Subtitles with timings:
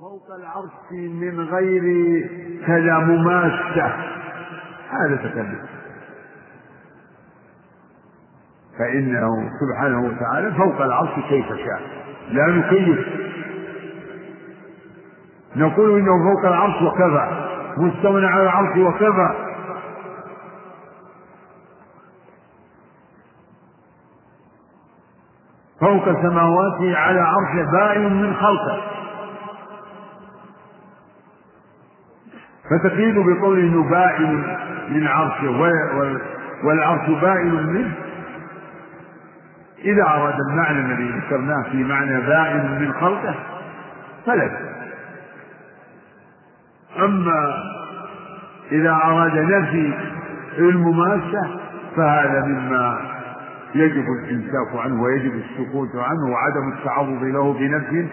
[0.00, 1.82] فوق العرش من غير
[2.66, 3.86] كذا مماسة
[4.90, 5.66] هذا تكلم.
[8.78, 11.80] فإنه سبحانه وتعالى فوق العرش كيف شاء.
[12.30, 13.06] لا نكيف
[15.56, 17.52] نقول إنه فوق العرش وكفى.
[17.76, 19.34] مستوى على العرش وكفى.
[25.80, 28.95] فوق سماواته على عرشه بائن من خلقه.
[32.70, 34.56] فتقيد بقول إنه بائن
[34.88, 35.50] من عرشه
[36.64, 37.92] والعرش بائن منه.
[39.84, 43.34] إذا أراد المعنى الذي ذكرناه في معنى بائن من خلقه
[44.26, 44.50] فلا
[46.98, 47.54] أما
[48.72, 49.92] إذا أراد نفي
[50.58, 51.60] المماسة
[51.96, 52.98] فهذا مما
[53.74, 58.08] يجب الإمساك عنه ويجب السكوت عنه وعدم التعرض له بنفي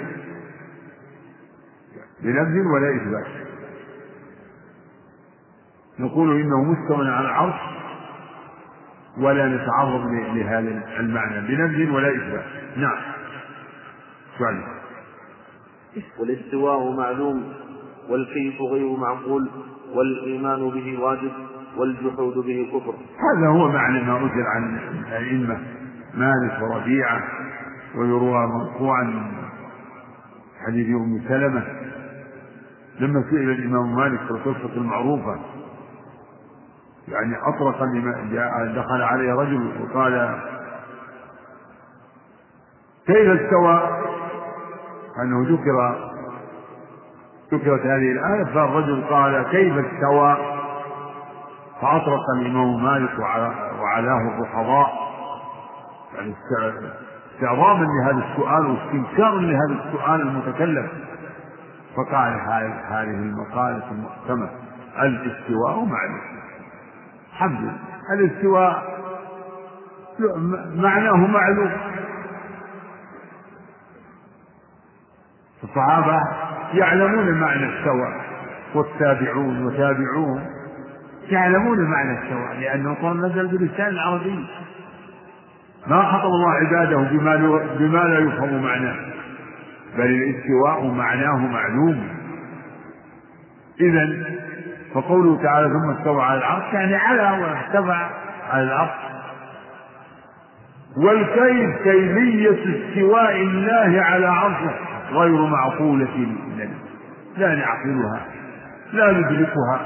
[2.24, 3.43] بنفي ولا إثبات.
[6.00, 7.60] نقول إنه مستوى على العرش
[9.18, 10.02] ولا نتعرض
[10.36, 12.46] لهذا المعنى بنفي ولا إثبات.
[12.78, 12.98] نعم.
[14.38, 14.64] سؤال.
[16.20, 17.54] والاستواء معلوم
[18.10, 19.50] والكيف غير معقول
[19.96, 21.32] والإيمان به واجب
[21.78, 22.94] والجحود به كفر.
[23.20, 25.58] هذا هو معنى ما أجر عن الأئمة
[26.14, 27.24] مالك وربيعة
[27.96, 29.32] ويروى مرفوعا من
[30.68, 31.64] حديث أم سلمة.
[33.00, 35.40] لما سئل الإمام مالك في القصة المعروفة
[37.08, 37.84] يعني أطرق
[38.76, 40.40] دخل عليه رجل وقال
[43.08, 44.04] كيف استوى؟
[45.22, 45.96] أنه ذكر
[47.54, 50.38] ذكرت هذه الآية فالرجل قال كيف استوى؟
[51.82, 53.20] فأطرق الإمام مالك
[53.80, 54.94] وعلاه الرحضاء
[56.16, 56.36] يعني
[57.36, 60.88] استعظاما لهذا السؤال واستنكارا لهذا السؤال المتكلم
[61.96, 62.34] فقال
[62.90, 64.50] هذه المقالة المحكمة
[65.02, 66.43] الاستواء معلوم
[67.34, 67.72] حمد
[68.14, 68.94] الاستواء
[70.76, 71.72] معناه معلوم.
[75.64, 76.20] الصحابة
[76.74, 78.22] يعلمون معنى السواء
[78.76, 80.46] والتابعون وتابعوهم
[81.30, 84.48] يعلمون معنى السواء لأنه القرآن نزل باللسان العربي.
[85.88, 87.36] ما خطب الله عباده بما
[87.80, 88.96] بما لا يفهم معناه
[89.98, 92.08] بل الاستواء معناه معلوم.
[93.82, 94.26] إذا
[94.96, 98.10] فقوله تعالى ثم استوى على العرش يعني على وارتفع
[98.52, 98.90] على العرش.
[100.98, 104.74] والكيف كيفية استواء الله على عرشه
[105.12, 106.28] غير معقولة
[106.58, 106.70] لنا.
[107.38, 108.22] لا نعقلها
[108.94, 109.82] لا ندركها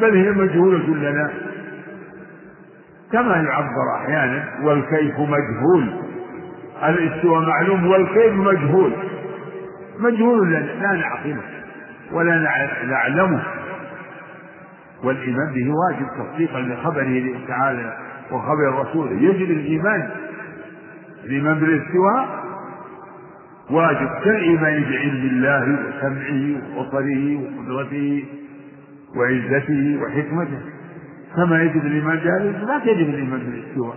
[0.00, 1.30] بل هي مجهولة لنا.
[3.12, 5.94] كما يعبر أحيانا والكيف مجهول.
[6.84, 8.92] الاستواء معلوم والكيف مجهول.
[9.98, 11.42] مجهول لنا لا نعقله
[12.12, 12.36] ولا
[12.86, 13.42] نعلمه.
[15.04, 17.98] والإيمان به واجب تصديقا لخبره تعالى
[18.32, 20.10] وخبر رسوله يجب الإيمان.
[21.24, 22.44] الإيمان بالاستواء
[23.70, 24.08] واجب.
[24.24, 28.24] كالإيمان بعلم الله وسمعه وبصره وقدرته
[29.16, 30.60] وعزته وحكمته.
[31.36, 33.96] كما يجب الإيمان بهذا؟ لا يجب الإيمان بالاستواء.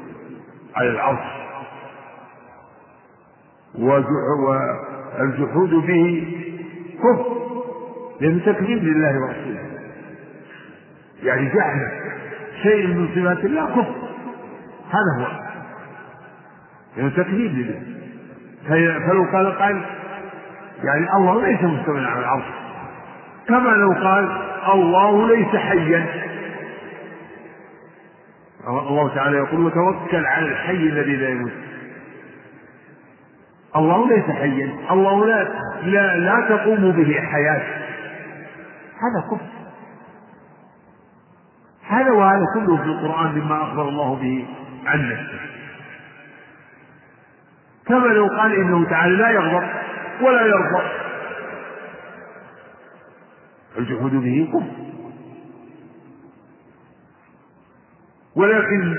[0.75, 1.27] على العرش.
[5.19, 6.27] والجحود به
[6.97, 7.25] كفر.
[8.21, 9.66] لأنه تكذيب لله ورسوله.
[11.23, 11.91] يعني جعل
[12.63, 13.95] شيء من صفات الله كفر.
[14.89, 15.27] هذا هو.
[16.97, 17.81] لأنه تكذيب لله.
[19.07, 19.81] فلو قال قال
[20.83, 22.43] يعني الله ليس مستوى على العرش
[23.47, 24.41] كما لو قال
[24.73, 26.05] الله ليس حيا.
[28.67, 31.51] الله تعالى يقول وتوكل على الحي الذي لا يموت.
[33.75, 34.69] الله ليس حيا.
[34.91, 35.47] الله لا
[35.83, 37.61] لا, لا تقوم به حياة.
[38.97, 39.56] هذا كفر.
[41.89, 44.45] هذا وهذا كله في القرآن مما أخبر الله به
[44.85, 45.39] عن نفسه.
[47.85, 49.67] كما لو قال إنه تعالى لا يغضب
[50.21, 50.83] ولا يرضى.
[53.77, 54.87] الجحود به كفر؟
[58.35, 58.97] ولكن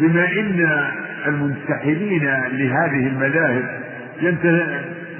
[0.00, 0.90] بما إن
[1.26, 3.82] المنتحلين لهذه المذاهب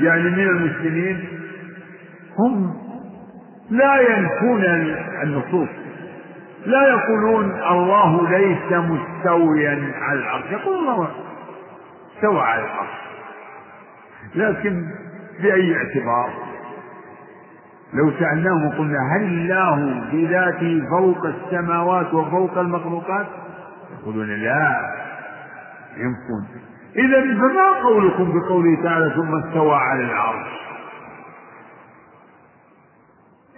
[0.00, 1.24] يعني من المسلمين
[2.38, 2.76] هم
[3.70, 4.64] لا ينفون
[5.22, 5.68] النصوص.
[6.66, 10.44] لا يقولون الله ليس مستويا على العرش.
[10.50, 11.08] يقول الله
[12.16, 13.02] استوى على العرش.
[14.34, 14.84] لكن
[15.42, 16.30] بأي اعتبار؟
[17.94, 23.26] لو سألناهم وقلنا هل الله بذاته فوق السماوات وفوق المخلوقات؟
[24.00, 24.80] يقولون لا.
[25.96, 26.48] ينفون.
[26.96, 30.48] إذا فما قولكم بقوله تعالى ثم استوى على العرش؟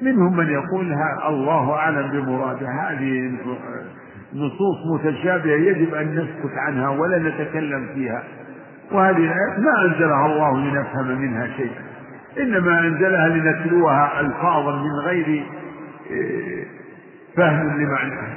[0.02, 0.92] منهم من يقول
[1.28, 3.32] الله أعلم بمراده هذه
[4.34, 8.22] نصوص متشابهة يجب أن نسكت عنها ولا نتكلم فيها.
[8.92, 11.82] وهذه الآيات ما أنزلها الله لنفهم منها شيئا.
[12.40, 15.44] إنما أنزلها لنتلوها ألفاظا من غير
[16.10, 16.64] إيه،
[17.36, 18.34] فهم لمعناها.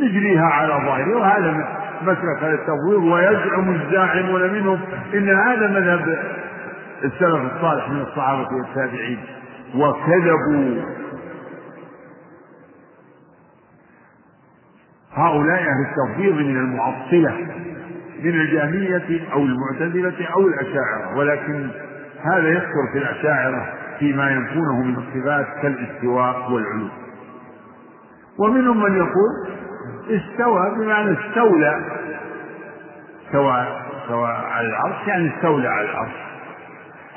[0.00, 1.68] نجريها على ظاهره وهذا
[2.02, 4.78] مسلك التفويض ويزعم الزاعمون منهم
[5.14, 6.18] إن هذا مذهب
[7.04, 9.18] السلف الصالح من الصحابة والتابعين.
[9.74, 10.82] وكذبوا.
[15.14, 17.36] هؤلاء أهل التفويض من المعطلة
[18.22, 21.70] من الجهمية أو المعتزلة أو الأشاعرة ولكن
[22.22, 26.88] هذا يذكر في الأشاعرة فيما ينفونه من الصفات كالاستواء والعلو
[28.38, 29.48] ومنهم من يقول
[30.10, 31.80] استوى بمعنى استولى
[33.26, 33.66] استوى
[34.02, 36.14] استوى على العرش يعني استولى على العرش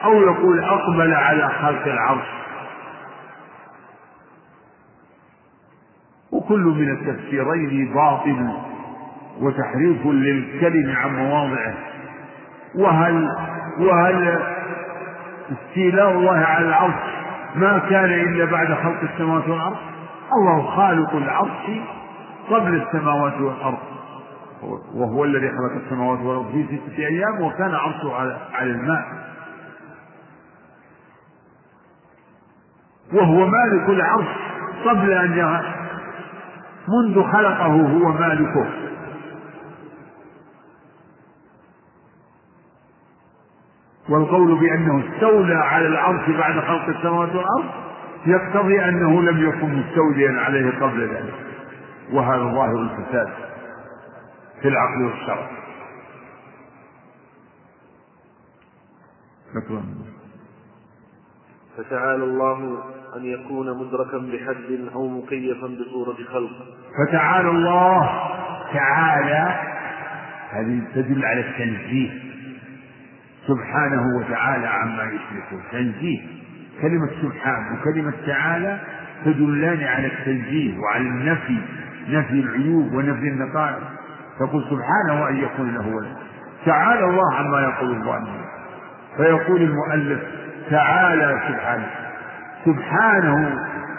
[0.04, 2.45] أو يقول أقبل على خلق العرش.
[6.46, 8.50] وكل من التفسيرين باطل
[9.40, 11.74] وتحريف للكلم عن مواضعه.
[12.76, 13.30] وهل
[13.80, 14.40] وهل
[15.52, 17.16] استيلاء الله على العرش
[17.56, 19.78] ما كان إلا بعد خلق السماوات والأرض؟
[20.38, 21.80] الله خالق العرش
[22.50, 23.78] قبل السماوات والأرض.
[24.94, 28.14] وهو الذي خلق السماوات والأرض في ستة أيام وكان عرشه
[28.54, 29.06] على الماء.
[33.14, 34.28] وهو مالك العرش
[34.86, 35.34] قبل أن
[36.88, 38.70] منذ خلقه هو مالكه.
[44.10, 47.66] والقول بأنه استولى على العرش بعد خلق السماوات والأرض
[48.26, 51.34] يقتضي أنه لم يكن مستوليا عليه قبل ذلك.
[52.12, 53.30] وهذا ظاهر الفساد
[54.62, 55.50] في العقل والشرع.
[59.54, 59.84] شكرا.
[61.78, 62.84] فتعالى الله
[63.18, 66.52] أن يكون مدركا بحد أو مكيفا بصورة خلق.
[66.98, 68.10] فتعالى الله
[68.74, 69.56] تعالى
[70.52, 72.10] هذه تدل على التنزيه.
[73.48, 75.62] سبحانه وتعالى عما يشركون.
[75.72, 76.20] تنزيه.
[76.82, 78.80] كلمة سبحان وكلمة تعالى
[79.26, 81.58] تدلان على التنزيه وعلى النفي
[82.10, 83.84] نفي العيوب ونفي النقائص.
[84.40, 86.18] تقول سبحانه أن يكون له ولد.
[86.66, 88.46] تعالى الله عما يقول الظالمون.
[89.18, 90.20] فيقول المؤلف
[90.70, 92.05] تعالى سبحانه.
[92.66, 93.54] سبحانه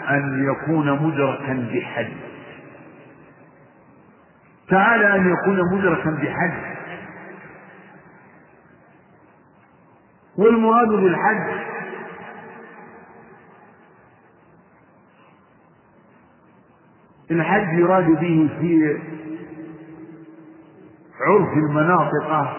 [0.09, 2.09] أن يكون مدركا بحد.
[4.69, 6.77] تعالى أن يكون مدركا بحد.
[10.37, 11.67] والمراد بالحد
[17.31, 18.99] الحد يراد به في
[21.21, 22.57] عرف المناطق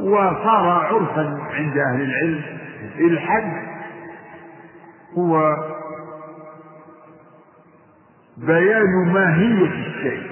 [0.00, 2.42] وصار عرفا عند أهل العلم.
[2.98, 3.69] الحد
[5.18, 5.56] هو
[8.36, 10.30] بيان ماهية الشيء.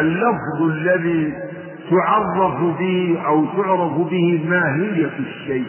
[0.00, 1.34] اللفظ الذي
[1.90, 5.66] تعرف به أو تعرف به ماهية الشيء.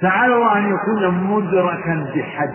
[0.00, 2.54] تعالى الله أن يكون مدركا بحد.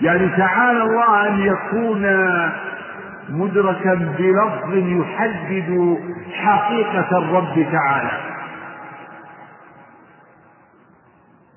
[0.00, 2.02] يعني تعالى الله أن يكون
[3.28, 5.98] مدركا بلفظ يحدد
[6.32, 8.29] حقيقة الرب تعالى.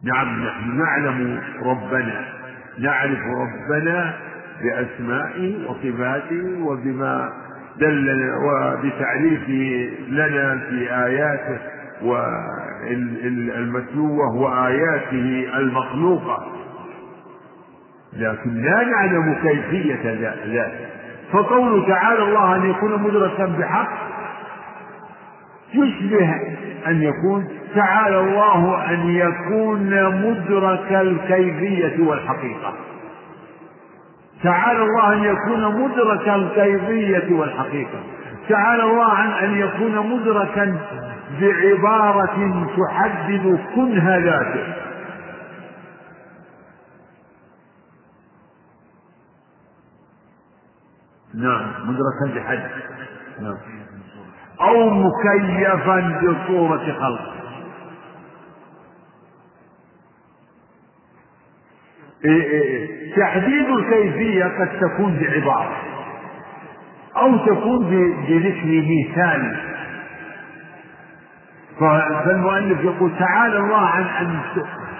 [0.04, 2.26] نعم نحن نعلم ربنا
[2.80, 4.14] نعرف ربنا
[4.64, 7.32] بأسمائه وصفاته وبما
[7.80, 11.58] دل وبتعريفه لنا في آياته
[13.22, 16.48] والمتلوة وآياته المخلوقة.
[18.14, 20.72] لكن لا نعلم كيفية ذلك
[21.32, 23.90] فقول تعالى الله أن يكون مدركا بحق
[25.74, 26.36] يشبه
[26.88, 32.74] أن يكون تعالى الله أن يكون مدرك الكيفية والحقيقة.
[34.44, 38.04] تعالى الله أن يكون مدرك الكيفية والحقيقة.
[38.50, 40.78] تعالى الله عن أن يكون مدركا
[41.42, 44.76] بعبارة تحدد كنه ذاته.
[51.34, 52.70] نعم مدركا بحد.
[53.42, 53.58] نعم.
[54.62, 57.40] أو مكيفا بصورة خلق إيه،
[61.92, 62.13] إيه، إيه.
[63.18, 65.78] تحديد الكيفية قد تكون بعبارة
[67.18, 67.86] أو تكون
[68.28, 69.56] بذكر مثال
[71.80, 74.40] فالمؤلف يقول تعالى الله عن أن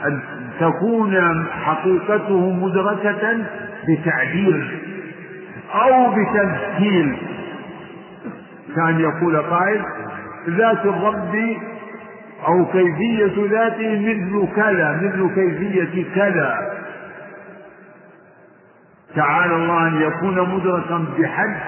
[0.06, 0.20] أن
[0.60, 3.38] تكون حقيقته مدركة
[3.88, 4.80] بتعبير
[5.74, 7.18] أو بتمثيل.
[8.76, 9.82] كان يقول قائل
[10.50, 11.36] ذات الرب
[12.48, 16.83] أو كيفية ذاته مثل كذا مثل كيفية كذا.
[19.16, 21.62] تعالى الله أن يكون مدركا بحد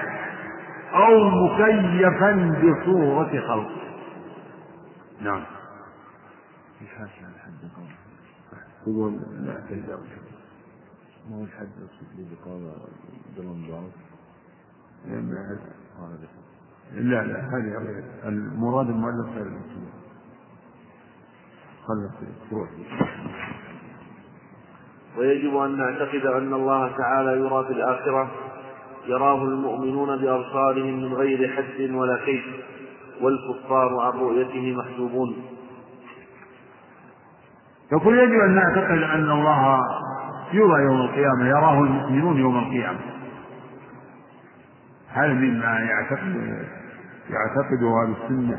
[0.94, 3.76] أو مكيفا بصورة خلقه
[5.20, 5.42] نعم.
[6.82, 7.90] مش حاشا على حد قول
[8.88, 9.10] هو
[11.30, 12.72] ما هو الحد يقصد لي بقول
[13.36, 13.90] بالانضباط
[16.94, 19.90] لا لا هذه المراد المؤلف غير المسلم
[21.86, 22.10] خلص.
[22.50, 22.68] تروح
[25.18, 28.30] ويجب أن نعتقد أن الله تعالى يرى في الآخرة
[29.06, 32.44] يراه المؤمنون بأبصارهم من غير حد ولا كيف
[33.20, 35.36] والكفار عن رؤيته محجوبون.
[37.92, 39.78] يقول يجب أن نعتقد أن الله
[40.52, 43.00] يرى يوم القيامة يراه المؤمنون يوم القيامة.
[45.08, 46.64] هذا مما يعتقد
[47.30, 48.58] يعتقده أهل السنة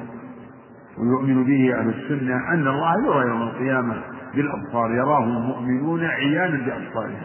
[0.97, 7.21] ويؤمن به أهل السنة أن الله يرى يوم القيامة؟ بالأبصار يراه المؤمنون عيانا بأبصارهم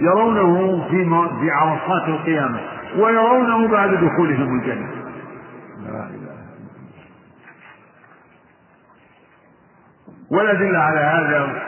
[0.00, 1.04] يرونه في
[1.40, 2.60] في عرصات القيامة
[2.98, 4.88] ويرونه بعد دخولهم الجنة.
[5.86, 6.30] لا إله
[10.30, 11.62] والأدلة على هذا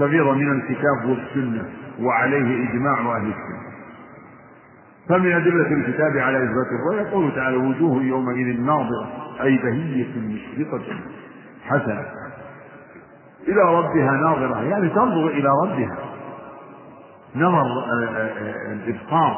[0.00, 1.64] كثيرة من الكتاب والسنة
[2.00, 3.62] وعليه إجماع أهل السنة.
[5.08, 9.08] فمن أدلة الكتاب على إثبات الرؤيا قوله تعالى وجوه يومئذ ناظرة
[9.42, 10.84] أي بهية مشرقة
[11.64, 12.04] حسنة.
[13.48, 14.62] إلى ربها ناظرة.
[14.62, 15.96] يعني تنظر إلى ربها.
[17.36, 17.66] نظر
[18.72, 19.36] الإبصار.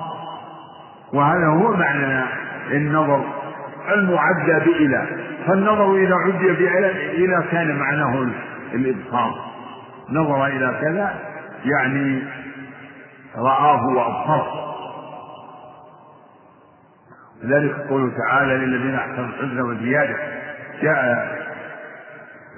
[1.13, 2.25] وهذا هو معنى
[2.71, 3.25] النظر
[3.95, 5.07] المعدى بإلى
[5.47, 8.27] فالنظر إذا عدي بإلى إلى كان معناه
[8.75, 9.35] الإبصار.
[10.11, 11.15] نظر إلى كذا
[11.65, 12.23] يعني
[13.37, 14.75] رآه وأبصره.
[17.43, 20.17] لذلك قوله تعالى للذين أحسنوا الحسنى وزيادة.
[20.83, 21.29] جاء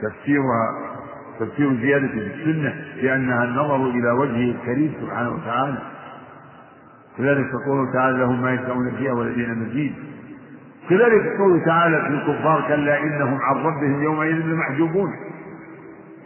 [0.03, 0.96] تفسيرها
[1.41, 5.79] تفسير زيادة في السنة لأنها النظر إلى وجهه الكريم سبحانه وتعالى.
[7.19, 9.95] كذلك قوله تعالى لهم ما يشاءون فيها ولدينا مزيد
[10.91, 15.11] كذلك قوله تعالى في الكفار كلا إنهم عن ربهم يومئذ لمحجوبون.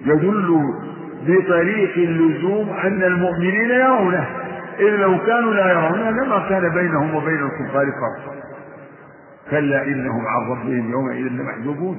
[0.07, 0.75] يدل
[1.27, 4.27] بطريق اللزوم أن المؤمنين يرونه
[4.79, 8.35] إذ لو كانوا لا يرونه لما كان بينهم وبين الكفار فرق
[9.51, 11.97] كلا إنهم عن ربهم يومئذ لمحجوبون.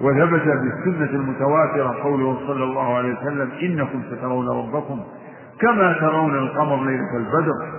[0.00, 5.00] وثبت بالسنة المتواترة قوله صلى الله عليه وسلم إنكم سترون ربكم
[5.60, 7.72] كما ترون القمر ليلة البدر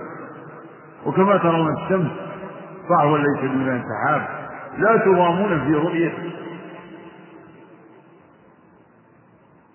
[1.06, 2.10] وكما ترون الشمس
[2.88, 4.22] فهو ليس دون سحاب.
[4.78, 6.32] لا تضامون في رؤيته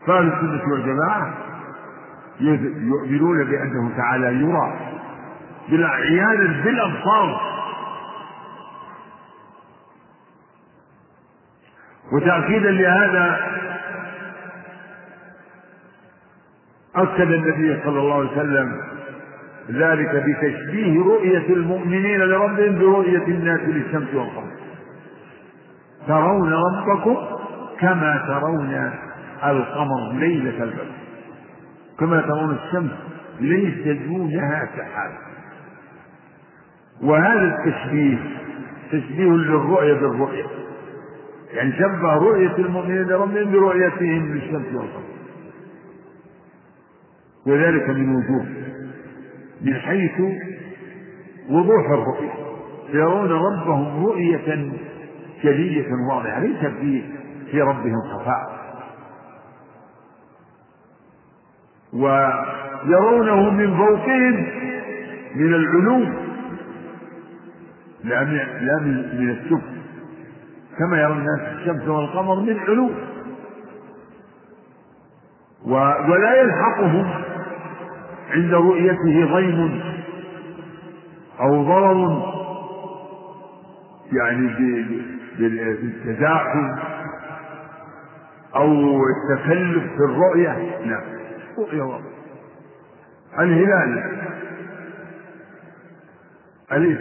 [0.08, 1.34] فأهل السنة والجماعة
[2.40, 4.74] يؤمنون بأنه تعالى يرى
[5.70, 7.42] بالعيان بالأبصار
[12.12, 13.40] وتأكيدا لهذا
[16.96, 18.82] أكد النبي صلى الله عليه وسلم
[19.70, 24.52] ذلك بتشبيه رؤية المؤمنين لربهم برؤية الناس للشمس والقمر.
[26.08, 27.18] ترون ربكم
[27.80, 28.92] كما ترون
[29.44, 30.92] القمر ليلة البدر.
[32.00, 32.92] كما ترون الشمس
[33.40, 35.12] ليس دونها سحاب.
[37.02, 38.18] وهذا التشبيه
[38.92, 40.46] تشبيه للرؤية بالرؤية.
[41.54, 45.12] يعني شبه رؤية المؤمنين لربهم برؤيتهم للشمس والقمر.
[47.48, 48.46] وذلك من وجوه
[49.62, 50.22] من حيث
[51.50, 52.34] وضوح الرؤية.
[52.90, 54.72] يرون ربهم رؤية
[55.44, 57.04] جلية واضحة ليس في
[57.52, 58.62] في ربهم خفاء.
[61.94, 64.48] ويرونه من فوقهم
[65.36, 66.06] من العلو
[68.04, 68.80] لا من لا
[69.20, 69.81] من السفل
[70.80, 72.90] كما يرى الناس الشمس والقمر من علو.
[76.10, 77.10] ولا يلحقهم
[78.32, 79.82] عند رؤيته ضيم
[81.40, 82.32] أو ضرر
[84.14, 84.48] يعني
[85.40, 86.76] بالتزاحم
[88.56, 90.80] أو التكلف في الرؤية.
[90.86, 91.02] لا
[91.58, 92.10] رؤية واضحة.
[93.40, 94.22] الهلال.
[96.72, 96.98] أليس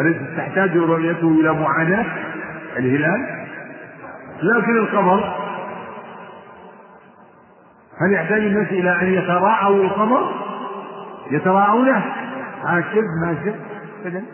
[0.00, 2.29] أليس تحتاج رؤيته إلى معاناة؟
[2.76, 3.46] الهلال.
[4.42, 5.36] لكن القمر
[8.00, 10.32] هل يحتاج الناس إلى أن يتراعوا القمر
[11.30, 12.04] يتراعونه
[12.64, 13.54] ما شب ما شب
[14.04, 14.24] أبدا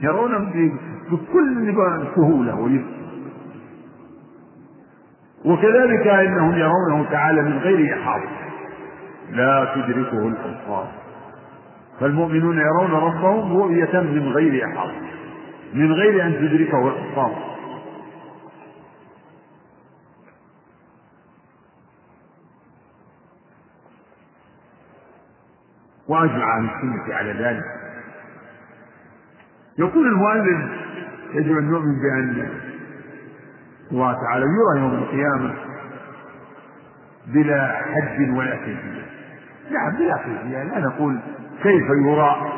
[0.00, 0.38] يرونه
[1.10, 1.74] بكل
[2.16, 2.84] سهولة
[5.44, 8.28] وكذلك إنهم يرونه تعالى من غير إحاطة.
[9.30, 10.88] لا تدركه الأبصار.
[12.00, 14.92] فالمؤمنون يرون ربهم رؤية من غير إحاطة.
[15.74, 17.57] من غير أن تدركه الأبصار.
[26.08, 27.64] وأجمع أهل السنة على ذلك.
[29.78, 30.70] يقول المؤلف
[31.34, 32.48] يجب أن نؤمن بأن
[33.92, 35.54] الله تعالى يرى يوم القيامة
[37.26, 39.06] بلا حد ولا كيفية.
[39.70, 40.62] نعم بلا كيفية.
[40.62, 41.18] لا نقول
[41.62, 42.52] كيف يرى.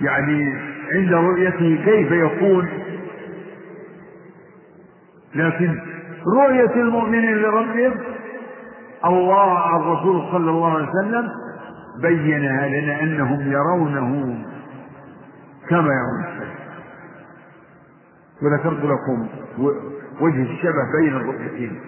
[0.00, 0.56] يعني
[0.92, 2.68] عند رؤيته كيف يكون
[5.34, 5.80] لكن
[6.36, 7.94] رؤية المؤمنين لربهم
[9.06, 11.28] الله الرسول صلى الله عليه وسلم
[12.02, 14.38] بينها لنا أنهم يرونه
[15.68, 16.54] كما يرون الشمس
[18.42, 19.28] وذكرت لكم
[20.20, 21.80] وجه الشبه بين الرؤيتين.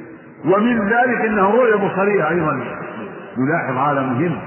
[0.44, 2.52] ومن ذلك انها رؤية بصريه أيضا.
[3.38, 4.38] نلاحظ هذا مهم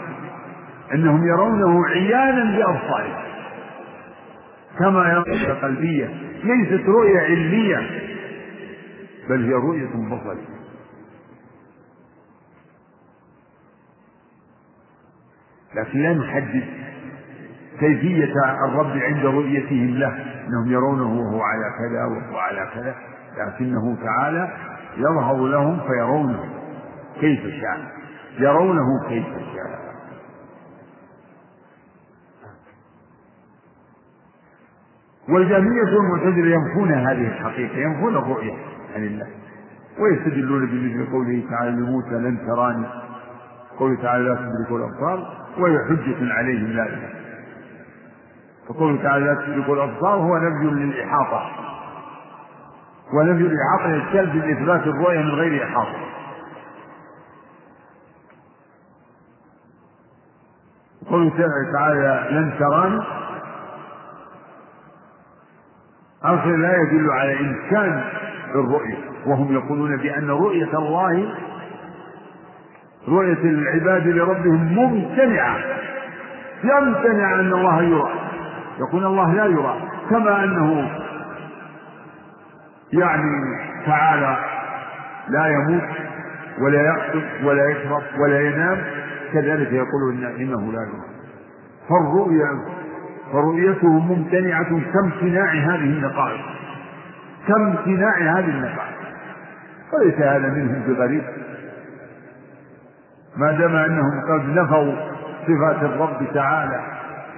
[0.94, 3.16] أنهم يرونه عيانا بأبصارهم.
[4.80, 6.10] كما يرون قلبية.
[6.44, 7.90] ليست رؤية علمية
[9.30, 10.59] بل هي رؤية بصرية.
[15.76, 16.64] لكن لا نحدد
[17.80, 18.34] كيفية
[18.66, 20.26] الرب عند رؤيتهم له.
[20.48, 22.96] أنهم يرونه وهو على كذا وهو على كذا.
[23.38, 24.52] لكنه تعالى
[24.98, 26.46] يظهر لهم فيرونه
[27.20, 27.92] كيف شاء.
[28.40, 29.80] يرونه كيف شاء.
[35.30, 38.54] والجهمية والمعتزلة ينفون هذه الحقيقة ينفون الرؤية
[38.96, 39.28] عن الله
[40.00, 42.86] ويستدلون بمثل قوله تعالى لموسى لن تراني.
[43.80, 45.40] قوله تعالى لا تدرك الأبصار.
[45.60, 47.16] وهي حجة عليهم ذلك
[48.68, 51.52] فقوله تعالى لا تدرك الأبصار هو نفي للإحاطة.
[53.14, 56.00] ونفي الإحاطة يستلزم إثبات الرؤية من غير إحاطة.
[61.10, 61.32] قوله
[61.74, 63.02] تعالى لن تراني.
[66.24, 68.04] أصلا لا يدل على إمكان
[68.56, 71.36] الرؤية وهم يقولون بأن رؤية الله
[73.08, 75.58] رؤية العباد لربهم ممتنعة.
[76.64, 78.14] يمتنع أن الله يرى.
[78.80, 79.82] يقول الله لا يرى.
[80.10, 80.90] كما أنه
[82.94, 84.38] يعني تعالى
[85.30, 85.90] لا يموت
[86.62, 88.78] ولا يقتل ولا يشرب ولا ينام.
[89.34, 91.10] كذلك يقول إن إنه لا يرى.
[91.90, 92.80] فالرؤيا
[93.32, 96.42] فرؤيته ممتنعة كامتناع هذه النقائص.
[97.48, 99.00] كامتناع هذه النقائص.
[99.94, 101.24] وليس هذا منهم بغريب.
[103.38, 104.94] ما دام انهم قد نفوا
[105.48, 106.80] صفات الرب تعالى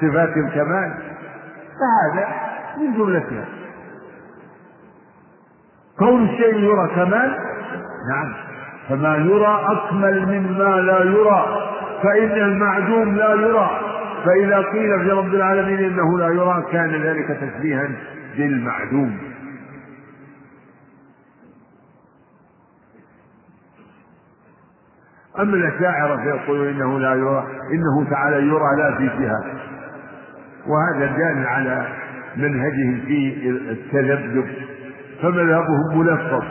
[0.01, 0.93] صفات الكمال
[1.81, 2.27] فهذا
[2.77, 3.45] من جملتها.
[5.99, 7.37] كون الشيء يرى كمال
[8.09, 8.33] نعم.
[8.89, 11.45] فما يرى أكمل مما لا يرى
[12.03, 13.69] فإن المعدوم لا يرى.
[14.25, 17.89] فإذا قيل في رب العالمين إنه لا يرى كان ذلك تشبيها
[18.37, 19.30] بالمعدوم.
[25.39, 29.43] أما الأشاعرة فيقولون إنه لا يرى إنه تعالى يرى لا في جهة.
[30.67, 31.87] وهذا دال على
[32.37, 34.45] منهجهم في التذبذب
[35.21, 36.43] فمذهبهم ملفظ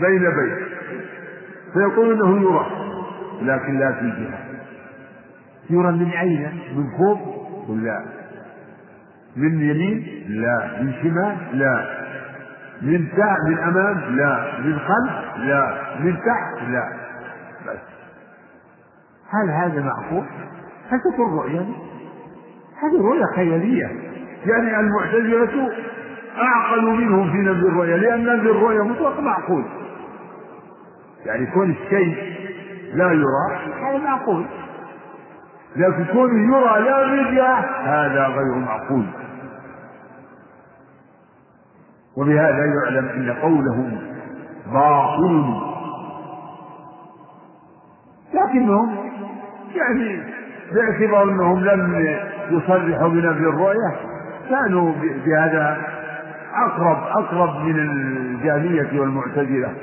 [0.00, 0.56] بين بين.
[1.72, 2.66] فيقول إنه يرى
[3.42, 4.38] لكن لا في جهة.
[5.70, 8.04] يرى من اين من فوق؟ لا.
[9.36, 10.82] من يمين؟ لا.
[10.82, 11.86] من شمال؟ لا.
[12.82, 14.60] من تحت؟ من أمام؟ لا.
[14.64, 15.74] من خلف؟ لا.
[16.00, 17.03] من تحت؟ لا.
[19.34, 20.24] هل هذا معقول؟
[20.90, 21.66] هل تكون رؤيا؟
[22.82, 23.86] هذه رؤيا خيالية.
[24.46, 25.70] يعني المعتزلة
[26.38, 29.64] أعقل منهم في نفي الرؤيا لأن نفي الرؤيا مطلق معقول.
[31.26, 32.16] يعني كون الشيء
[32.94, 34.46] لا يرى هذا معقول.
[35.76, 39.06] لكن كونه يرى لا بجهة هذا غير معقول.
[42.16, 43.98] وبهذا يعلم أن قولهم
[44.72, 45.60] باطل.
[48.34, 49.03] لكنهم
[49.74, 50.22] يعني
[50.72, 52.16] باعتبار انهم لم
[52.50, 53.96] يصرحوا بنفي الرؤية
[54.50, 54.92] كانوا
[55.26, 55.76] بهذا
[56.66, 59.74] أقرب أقرب من الجاهلية والمعتزلة.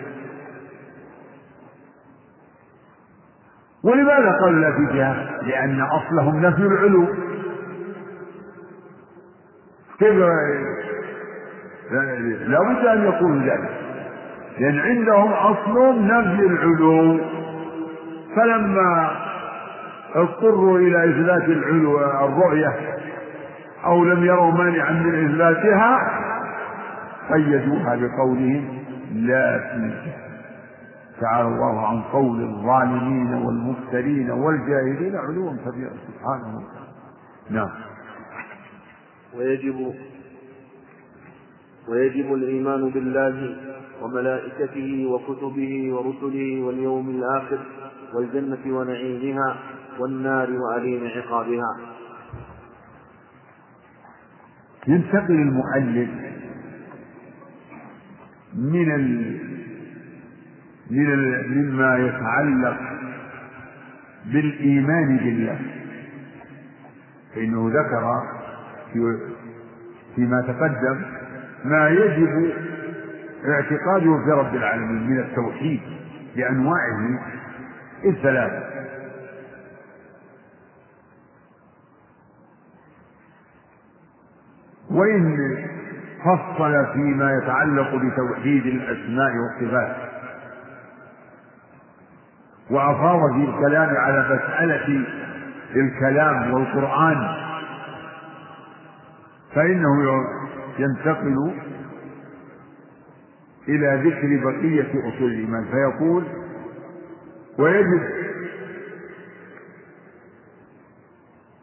[3.83, 7.07] ولماذا قالوا لا في جهة؟ لأن أصلهم نفي العلو.
[9.99, 10.15] كيف
[12.47, 13.69] لابد أن يقولوا ذلك؟
[14.59, 17.19] لأن عندهم أصل نفي العلو.
[18.35, 19.11] فلما
[20.15, 22.97] اضطروا إلى إثبات العلو الرؤية.
[23.85, 25.97] أو لم يروا مانعا من إثباتها
[27.33, 28.77] قيدوها بقولهم
[29.13, 30.11] لا في
[31.21, 36.87] تعالى الله عن قول الظالمين والمفترين والجاهلين علوا كبيرا سبحانه وتعالى.
[37.49, 37.69] نعم.
[39.37, 39.93] ويجب
[41.89, 43.55] ويجب الإيمان بالله
[44.01, 47.59] وملائكته وكتبه ورسله واليوم الآخر
[48.13, 49.55] والجنة ونعيمها.
[50.01, 51.77] والنار وأليم عقابها.
[54.87, 56.09] ينتقل المؤلف
[58.55, 59.37] من ال...
[60.91, 61.49] من ال...
[61.49, 62.77] مما يتعلق
[64.25, 65.59] بالإيمان بالله.
[67.35, 68.21] فإنه ذكر
[68.93, 69.17] في
[70.15, 71.01] فيما تقدم
[71.65, 72.53] ما يجب
[73.45, 75.81] اعتقاده في رب العالمين من التوحيد
[76.35, 77.19] بأنواعه
[78.05, 78.80] الثلاثة.
[84.91, 85.37] وإن
[86.25, 89.95] فصل فيما يتعلق بتوحيد الأسماء والصفات.
[92.69, 95.05] وأفاض في الكلام على مسألة
[95.75, 97.27] الكلام والقرآن.
[99.55, 100.23] فإنه
[100.79, 101.53] ينتقل
[103.67, 105.65] إلى ذكر بقية أصول الإيمان.
[105.65, 106.23] فيقول
[107.59, 108.01] ويجب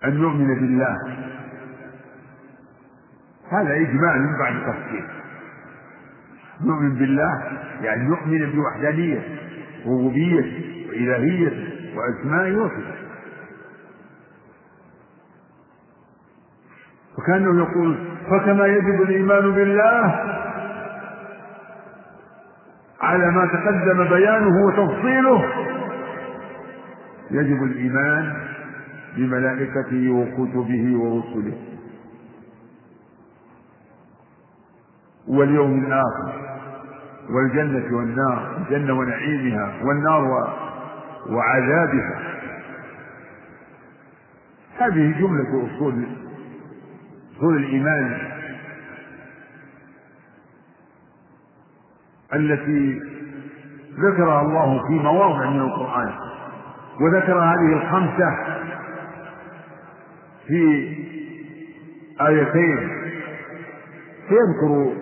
[0.05, 0.97] أن نؤمن بالله.
[3.51, 5.05] هذا إجمال من بعد تفصيل.
[6.65, 7.43] نؤمن بالله
[7.83, 9.21] يعني نؤمن بوحدانية
[9.87, 10.45] وربوبية
[10.89, 11.53] وإلهية
[11.97, 13.09] وأسمائه وصفاته
[17.19, 17.99] وكأنه يقول
[18.31, 20.25] فكما يجب الإيمان بالله
[23.01, 25.45] على ما تقدم بيانه وتفصيله
[27.31, 28.37] يجب الإيمان
[29.17, 31.57] بملائكته وكتبه ورسله.
[35.29, 36.33] واليوم الآخر
[37.31, 40.49] والجنة والنار الجنة ونعيمها والنار
[41.31, 42.21] وعذابها.
[44.79, 46.05] هذه جملة أصول
[47.37, 48.19] أصول الإيمان
[52.35, 53.01] التي
[53.99, 56.13] ذكرها الله في مواضع من القرآن
[57.01, 58.37] وذكر هذه الخمسة
[60.47, 60.89] في
[62.21, 62.89] آيتين.
[64.29, 64.93] فيذكر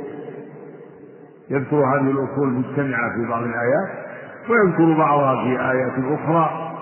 [1.51, 3.89] يذكر هذه الأصول مجتمعة في بعض الآيات
[4.51, 6.73] ويذكر بعضها في آيات أخرى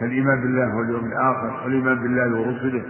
[0.00, 2.82] كالإيمان بالله واليوم الآخر والإيمان بالله ورسله.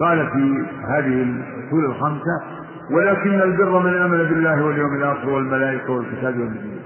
[0.00, 2.42] قال في هذه الأصول الخمسة
[2.90, 6.80] ولكن البر من آمن بالله واليوم الآخر والملائكة والكتاب والنبيين.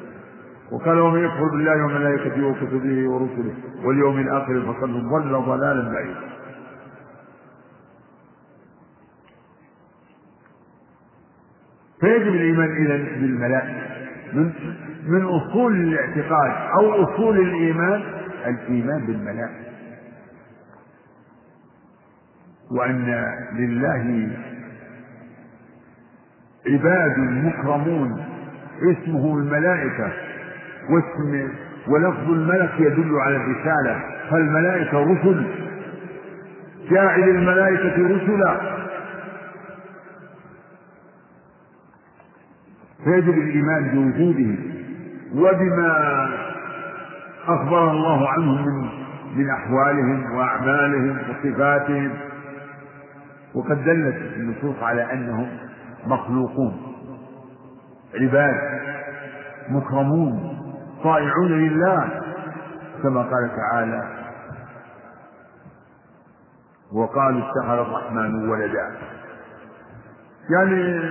[0.72, 6.20] وقال ومن يكفر بالله وملائكته وكتبه ورسله واليوم الآخر فقد ضل ضلالا بعيدا.
[12.02, 13.82] فيجب الإيمان إذا بالملائكة.
[14.32, 14.50] من
[15.06, 18.02] من أصول الاعتقاد أو أصول الإيمان
[18.46, 19.72] الإيمان بالملائكة.
[22.70, 24.28] وأن لله
[26.66, 28.24] عباد مكرمون
[28.82, 30.12] اسمه الملائكة
[30.90, 31.48] واسم
[31.88, 35.46] ولفظ الملك يدل على الرسالة فالملائكة رسل.
[36.90, 38.71] جاعل الملائكة رسلا.
[43.04, 44.58] فيجب الإيمان بوجوده
[45.34, 46.28] وبما
[47.48, 48.88] أخبر الله عنهم من
[49.36, 52.12] من أحوالهم وأعمالهم وصفاتهم.
[53.54, 55.48] وقد دلت النصوص على أنهم
[56.06, 56.82] مخلوقون.
[58.20, 58.54] عباد
[59.68, 60.58] مكرمون
[61.04, 62.08] طائعون لله
[63.02, 64.02] كما قال تعالى
[66.92, 68.90] وقالوا اتخذ الرحمن ولدا.
[70.50, 71.02] يعني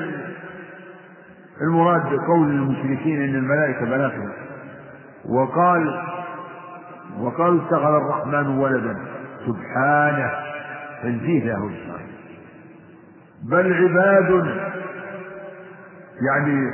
[1.62, 4.30] المراد بقول المشركين إن الملائكة بناتهم.
[5.30, 6.02] وقال
[7.20, 8.98] وقالوا اتخذ الرحمن ولدا.
[9.48, 10.32] سبحانه.
[11.04, 11.72] تنزيه له
[13.44, 14.46] بل عباد
[16.22, 16.72] يعني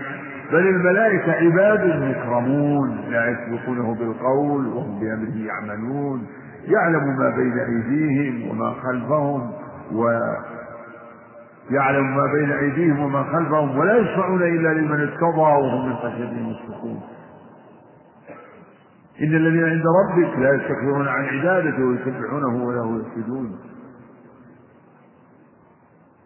[0.51, 6.27] بل الملائكة عباد مكرمون لا يسبقونه بالقول وهم بأمره يعملون.
[6.67, 9.51] يعلم ما بين أيديهم وما خلفهم
[11.71, 17.01] ويعلم ما بين أيديهم وما خلفهم ولا يشفعون إلا لمن ارتضى وهم من خشيته مشفقون
[19.21, 23.59] إن الذين عند ربك لا يستكبرون عن عبادته ويسبحونه وله يسجدون.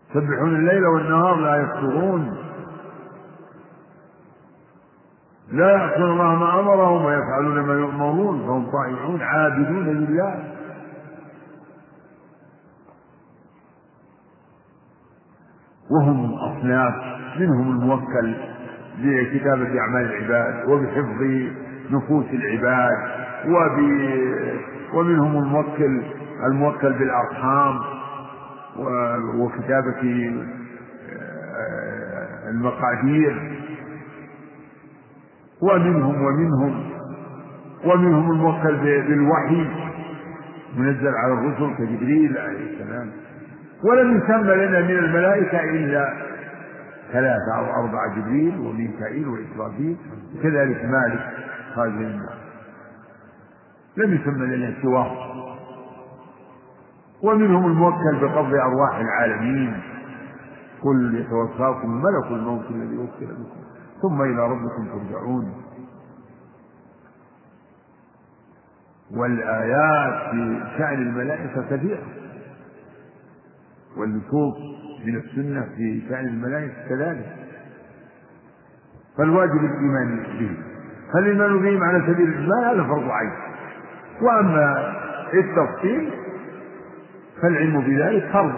[0.10, 2.38] يسبحون الليل والنهار لا يفترون.
[5.52, 10.51] لا يعصون الله ما أمرهم ويفعلون ما يؤمرون فهم طائعون عابدون لله.
[15.92, 16.94] وهم اصناف
[17.40, 18.34] منهم الموكل
[19.00, 21.22] بكتابة أعمال العباد وبحفظ
[21.92, 22.98] نفوس العباد
[23.48, 23.80] وب
[24.94, 26.02] ومنهم الموكل
[26.48, 27.80] الموكل بالأرحام
[29.40, 30.32] وكتابة
[32.50, 33.58] المقادير.
[35.62, 36.84] ومنهم ومنهم
[37.86, 39.68] ومنهم الموكل بالوحي
[40.78, 43.12] منزل على الرسل كجبريل عليه السلام.
[43.84, 46.14] ولم يسمى لنا من الملائكة إلا
[47.12, 49.98] ثلاثة أو أربعة جبريل وميكائيل وإسرافيل.
[50.36, 51.30] وكذلك مالك
[51.76, 52.38] خازن النار
[53.98, 55.32] لم يسمى لنا سواه.
[57.24, 59.82] ومنهم الموكل بقبض أرواح العالمين.
[60.82, 63.62] قل يتوفاكم ملك الموت الذي وكل بكم.
[64.02, 65.54] ثم إلى ربكم ترجعون.
[69.12, 72.21] والآيات في شأن الملائكة كثيرة.
[73.98, 74.58] والنصوص
[75.06, 77.26] من السنة في شأن الملائكة كذلك.
[79.18, 80.52] فالواجب الإيمان به.
[81.14, 83.32] فالإيمان بهم على سبيل الإجمال؟ هذا فرض عين.
[84.22, 84.94] وأما
[85.34, 86.10] التفصيل
[87.42, 88.54] فالعلم بذلك فرض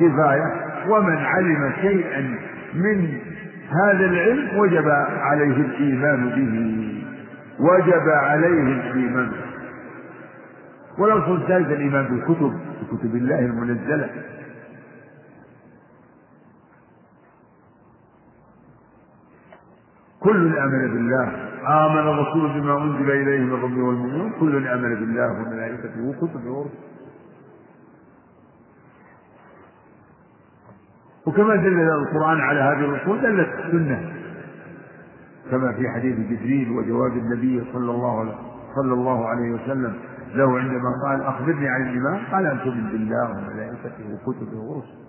[0.00, 0.66] كفاية.
[0.88, 2.38] ومن علم شيئا
[2.74, 3.18] من
[3.70, 4.88] هذا العلم وجب
[5.20, 6.82] عليه الإيمان به.
[7.60, 9.32] وجب عليه الإيمان
[10.98, 14.10] والأصل الثالث الإيمان بالكتب بكتب الله المنزلة.
[20.26, 21.26] كل آمن بالله.
[21.66, 24.32] آمن الرسول بما أنزل إليه من ربه والمؤمنون.
[24.40, 26.86] كل آمن بالله وملائكته وكتبه ورسله
[31.26, 34.12] وكما دل القرآن على هذه الأصول دلت السنة.
[35.50, 38.34] كما في حديث جبريل وجواب النبي صلى الله عليه
[38.76, 39.94] صلى الله عليه وسلم.
[40.34, 42.20] له عندما قال أخبرني عن الإيمان.
[42.32, 45.06] قال أن تؤمن بالله وملائكته وكتبه ورسله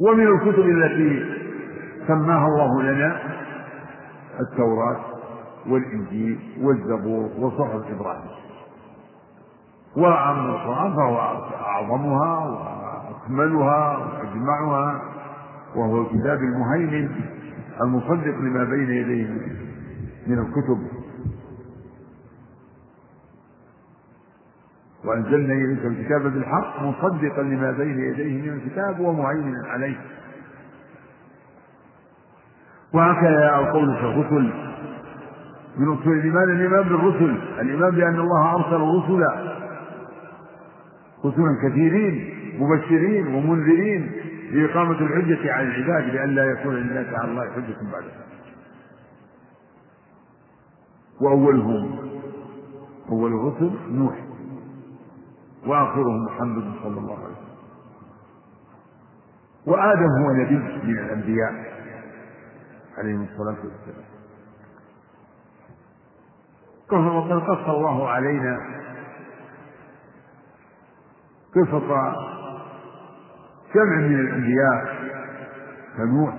[0.00, 1.39] ومن الكتب التي
[2.10, 3.20] سماها الله لنا
[4.40, 5.00] التوراة
[5.66, 8.30] والإنجيل والزبور وصحف إبراهيم.
[9.96, 11.18] وأما القرآن فهو
[11.66, 15.02] أعظمها وأكملها وأجمعها
[15.76, 17.10] وهو الكتاب المهيمن
[17.80, 19.28] المصدق لما بين يديه
[20.26, 20.78] من الكتب.
[25.04, 29.96] وأنزلنا إليك الكتاب بالحق مصدقا لما بين يديه من الكتاب ومهيمنا عليه.
[32.94, 34.52] وهكذا القول في الرسل.
[35.78, 37.38] من اصول الإيمان الإيمان بالرسل.
[37.60, 39.56] الإيمان بأن الله أرسل رسلا.
[41.24, 44.12] رسلا كثيرين مبشرين ومنذرين
[44.52, 48.04] لإقامة الحجة على العباد لئلا يكون للناس على الله حجة بعد.
[51.20, 51.98] وأولهم
[53.08, 54.14] أول الرسل نوح.
[55.66, 57.50] وآخرهم محمد صلى الله عليه وسلم.
[59.66, 61.69] وآدم هو نبي من الأنبياء.
[63.00, 64.10] عليهم الصلاة والسلام.
[67.16, 68.58] وقد قص الله علينا.
[71.54, 72.14] قصة
[73.74, 74.96] جمع من الأنبياء
[75.96, 76.34] كنوح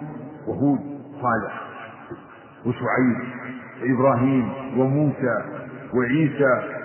[0.47, 0.79] وهود
[1.21, 1.61] صالح
[2.65, 3.19] وشعيب
[3.81, 5.45] وإبراهيم وموسى
[5.93, 6.81] وعيسى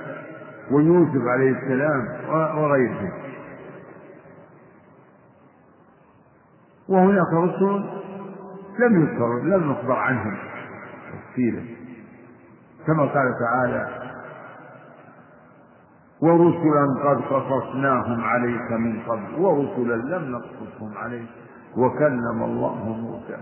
[0.70, 3.12] ويوسف عليه السلام وغيرهم.
[6.88, 7.84] وهناك رسل
[8.78, 10.36] لم يذكر لم نخبر عنهم
[11.12, 11.62] تفصيلا.
[12.86, 13.88] كما قال تعالى
[16.20, 21.26] ورسلا قد قصصناهم عليك من قبل ورسلا لم نقصصهم عليك
[21.76, 23.36] وكلم الله موسى.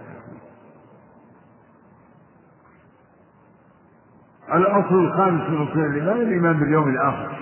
[4.54, 7.38] الأصل الخامس من أصول الإيمان الإيمان باليوم الآخر.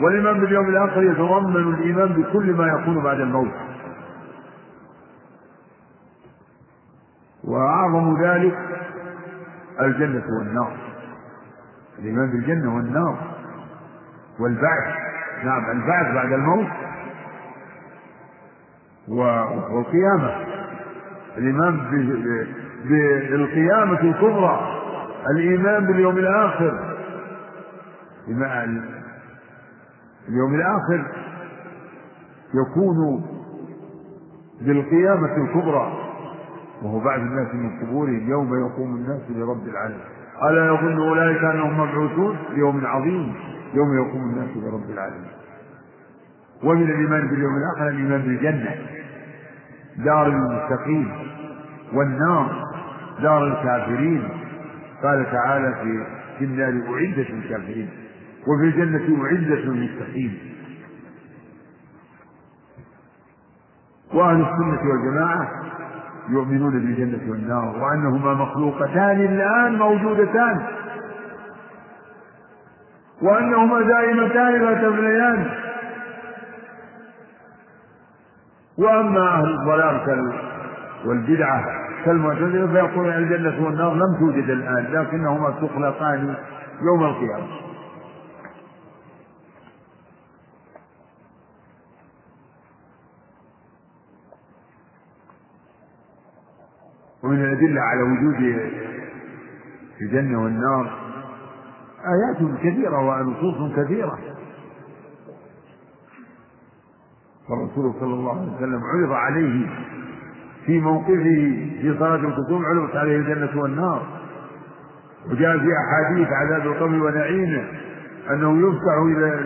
[0.00, 3.67] والإيمان باليوم الآخر يتضمن الإيمان بكل ما يكون بعد الموت.
[7.48, 8.58] وأعظم ذلك
[9.80, 10.76] الجنة والنار.
[11.98, 13.18] الإيمان بالجنة والنار
[14.40, 14.94] والبعث.
[15.44, 16.68] نعم البعث بعد الموت
[19.08, 20.36] والقيامة.
[21.38, 21.76] الإيمان
[23.30, 24.60] بالقيامة الكبرى.
[25.30, 26.96] الإيمان باليوم الآخر.
[30.28, 31.04] اليوم الآخر
[32.54, 33.24] يكون
[34.60, 36.07] بالقيامة الكبرى.
[36.82, 40.00] وهو بعد الناس من قبورهم يوم يقوم الناس لرب العالمين.
[40.42, 43.34] ألا يظن أولئك أنهم مبعوثون؟ ليوم عظيم.
[43.74, 45.30] يوم يقوم الناس لرب العالمين.
[46.64, 48.76] ومن الإيمان باليوم الآخر الإيمان بالجنة.
[49.96, 51.12] دار المتقين
[51.92, 52.62] والنار.
[53.22, 54.28] دار الكافرين.
[55.02, 56.06] قال تعالى في
[56.38, 57.88] في النار أعدت للكافرين.
[58.48, 60.38] وفي الجنة أعدت للمتقين.
[64.14, 65.50] وأهل السنة والجماعة
[66.30, 70.62] يؤمنون بالجنة والنار وأنهما مخلوقتان الآن موجودتان.
[73.22, 75.50] وأنهما دائمتان لا تفنيان
[78.78, 80.32] وأما أهل الضلال
[81.04, 81.64] والبدعة
[82.04, 86.34] كالمعتزلة فيقول الجنة والنار لم توجد الآن لكنهما تخلقان
[86.82, 87.67] يوم القيامة.
[97.28, 98.60] ومن الأدلة على وجود
[100.00, 100.98] الجنة والنار.
[102.06, 104.18] آيات كثيرة ونصوص كثيرة.
[107.48, 109.66] فالرسول صلى الله عليه وسلم عرض عليه
[110.66, 114.06] في موقفه في صلاة الكسوف عرضت عليه الجنة والنار.
[115.30, 117.64] وجاء في أحاديث عذاب القبر ونعيمه
[118.30, 118.94] أنه يفتح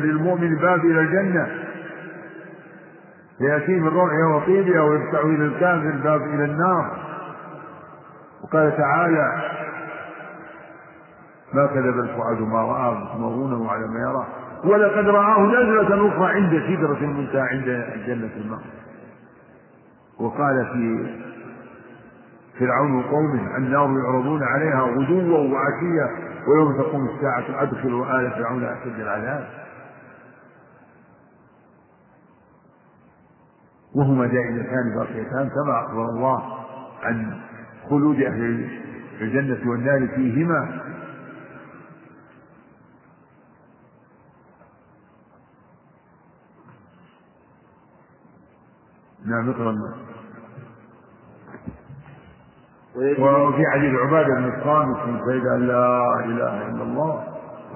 [0.04, 1.46] للمؤمن باب إلى الجنة.
[3.38, 7.11] فيأتيه من روحها وطيبها ويفتح إلى الكافر باب إلى النار.
[8.52, 9.42] وقال تعالى
[11.52, 14.26] ما كذب الفؤاد ما رأى تمرونه على ما يرى
[14.64, 17.64] ولقد رآه نزلة أخرى عند سدرة المنتهى عند
[18.06, 18.60] جنة الماء
[20.18, 21.10] وقال في
[22.58, 26.10] فرعون وقومه النار يعرضون عليها غدوا وعشيا
[26.48, 29.48] ويوم تقوم الساعة أدخلوا آل فرعون أشد العذاب.
[33.94, 36.42] وهما دائمتان باقيتان كما أخبر الله
[37.02, 37.40] عن
[37.92, 38.68] خلود أهل
[39.20, 40.80] الجنة والنار فيهما
[49.26, 49.74] نعم اقرأ.
[52.96, 57.24] وفي حديث عبادة بن الصامت من شهد أن لا إله إلا الله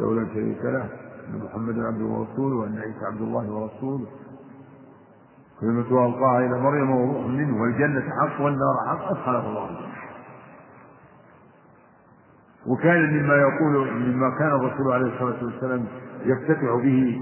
[0.00, 0.84] له لا شريك له
[1.28, 4.06] أن محمدا عبده ورسوله وأن عيسى عبد الله ورسوله.
[5.60, 9.95] كلمة ألقاها إلى مريم وروح منه والجنة حق والنار حق أدخله الله.
[12.66, 15.84] وكان مما يقول مما كان الرسول عليه الصلاة والسلام
[16.24, 17.20] يفتتح به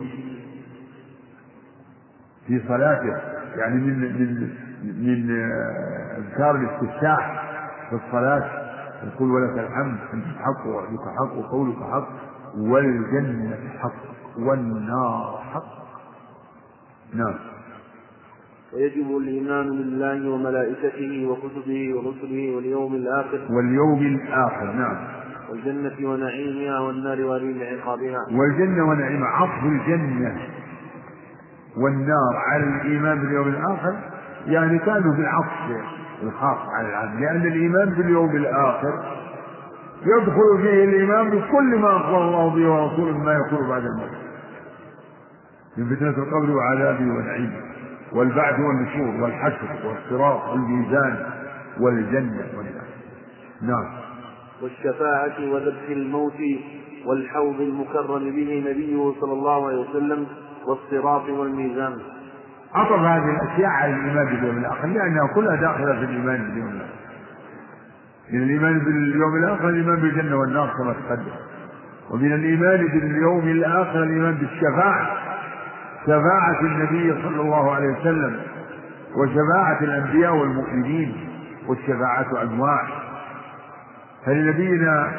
[2.47, 3.17] في صلاته
[3.57, 4.51] يعني من من
[4.85, 5.31] من
[6.19, 7.45] أذكار الاستفتاح
[7.91, 8.65] في الصلاة
[9.05, 12.09] يقول ولك الحمد أنت حق ووعدك حق وقولك حق
[12.57, 13.95] والجنة حق
[14.39, 15.85] والنار حق.
[17.15, 17.35] نعم.
[18.73, 23.47] ويجب الإيمان بالله وملائكته وكتبه ورسله واليوم الآخر.
[23.51, 25.24] واليوم الآخر نعم.
[25.51, 28.19] والجنة ونعيمها والنار وليم عقابها.
[28.33, 29.29] والجنة ونعيمها.
[29.29, 30.37] عطف الجنة
[31.77, 33.97] والنار على الإيمان باليوم الآخر
[34.47, 35.85] يعني كانوا بالعطف
[36.23, 39.05] الخاص على العام لأن الإيمان باليوم الآخر
[40.03, 44.11] يدخل فيه الإيمان بكل ما أخبر الله به ورسوله مما يكون بعد الموت.
[45.77, 47.61] من فتنة القبر وعذابه ونعيمه.
[48.13, 51.27] والبعث والنشور والحشر والصراط والميزان
[51.81, 52.85] والجنة والنار.
[53.63, 54.04] نعم.
[54.65, 56.41] والشفاعة وذبح الموت
[57.07, 60.27] والحوض المكرم به نبيه صلى الله عليه وسلم
[60.67, 61.99] والصراط والميزان.
[62.75, 66.95] عطف هذه الأشياء على الإيمان باليوم الآخر لأنها كلها داخلة في الإيمان باليوم الآخر.
[68.33, 71.35] من الإيمان باليوم الآخر الإيمان بالجنة والنار كما تقدم.
[72.11, 75.17] ومن الإيمان باليوم الآخر الإيمان بالشفاعة
[76.03, 78.41] شفاعة النبي صلى الله عليه وسلم
[79.17, 81.17] وشفاعة الأنبياء والمؤمنين
[81.69, 83.04] والشفاعة أنواع.
[84.27, 85.13] فلنبينا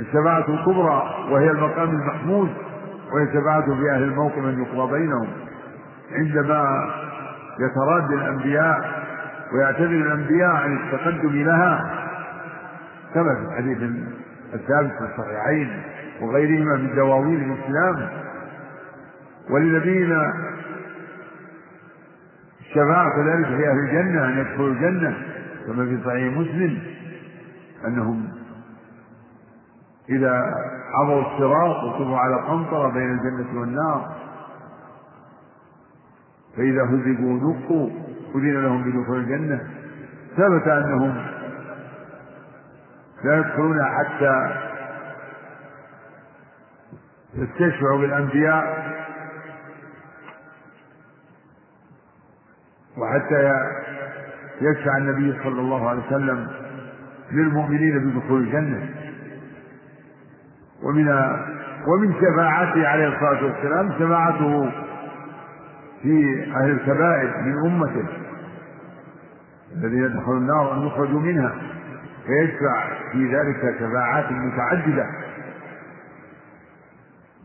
[0.00, 2.50] الشفاعة الكبرى وهي المقام المحمود
[3.12, 5.28] وهي شفاعة في أهل الموقف أن يقضى بينهم.
[6.12, 6.90] عندما
[7.60, 9.04] يتراد الأنبياء
[9.52, 12.02] ويعتذر الأنبياء عن التقدم لها
[13.14, 13.78] كما في الحديث
[14.54, 15.82] الثابت في الصحيحين
[16.20, 18.08] وغيرهما من دواوين الإسلام.
[19.50, 20.32] ولنبينا
[22.60, 25.16] الشفاعة كذلك في أهل الجنة أن يدخلوا الجنة
[25.66, 26.95] كما في صحيح مسلم.
[27.86, 28.28] أنهم
[30.08, 30.54] إذا
[30.94, 34.14] عبروا الصراط وقفوا على قنطرة بين الجنة والنار
[36.56, 37.90] فإذا هزقوا نقوا
[38.34, 39.70] أذن لهم بدخول الجنة.
[40.36, 41.26] ثبت أنهم
[43.24, 44.50] لا يدخلون حتى
[47.34, 48.86] يستشفعوا بالأنبياء
[52.98, 53.52] وحتى
[54.60, 56.65] يشفع النبي صلى الله عليه وسلم
[57.32, 58.88] للمؤمنين بدخول الجنة.
[60.82, 61.08] ومن
[61.86, 64.70] ومن شفاعته عليه الصلاة والسلام شفاعته
[66.02, 68.08] في أهل الكبائر من أمته
[69.76, 71.54] الذين يدخلون النار أن يخرجوا منها
[72.26, 75.06] فيشفع في ذلك شفاعات متعددة.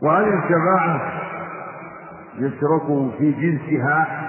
[0.03, 1.21] وهذه الشفاعة
[2.37, 4.27] يشرك في جنسها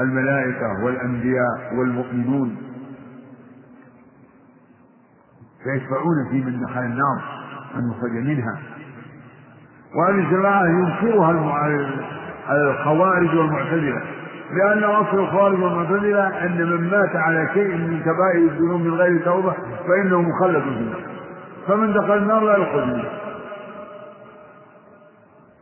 [0.00, 2.71] الملائكة والأنبياء والمؤمنون.
[5.64, 7.22] فيشفعون في من دخل النار
[7.76, 8.58] أن يخرج منها.
[9.94, 11.30] وهذه الجماعة ينكرها
[12.50, 14.02] الخوارج والمعتزلة
[14.52, 19.54] لأن أصل الخوارج والمعتزلة أن من مات على شيء من كبائر الذنوب من غير توبة
[19.88, 21.00] فإنه مخلد في النار
[21.68, 23.12] فمن دخل النار لا يخرج منها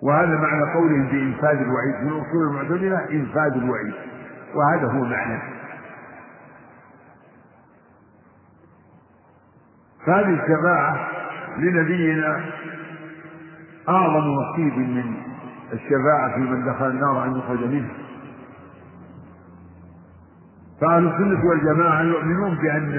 [0.02, 1.94] وهذا معنى قولهم بإنفاذ الوعيد.
[1.94, 3.94] في أصول المعتزلة إنفاذ الوعيد.
[4.54, 5.42] وهذا هو معناه
[10.06, 11.08] فهذه الشفاعة
[11.58, 12.44] لنبينا
[13.88, 15.14] أعظم نصيب من
[15.72, 17.94] الشفاعة في من دخل النار أن يخرج منها
[20.80, 22.98] فأهل السنة والجماعة يؤمنون بأن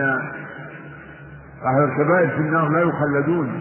[1.65, 3.59] أهل الكبائر في النار لا يخلدون.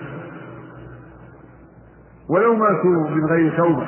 [2.29, 3.87] ولو ماتوا من غير توبة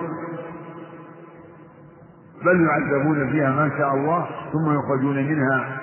[2.45, 5.82] بل يعذبون فيها ما شاء الله ثم يخرجون منها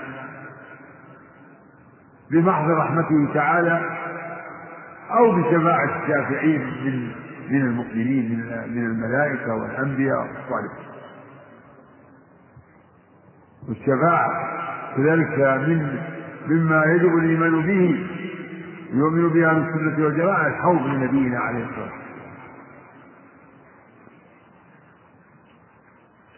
[2.32, 3.82] بمحض رحمته تعالى
[5.12, 7.12] أو بشفاعة الشافعين من
[7.50, 10.86] من المؤمنين من الملائكة والأنبياء والصالحين.
[13.68, 14.30] والشفاعة
[14.98, 16.00] كذلك من
[16.48, 18.08] مما يجب الإيمان به
[18.94, 22.00] يؤمن به أهل السنة والجماعة الحوض لنبينا عليه الصلاة والسلام.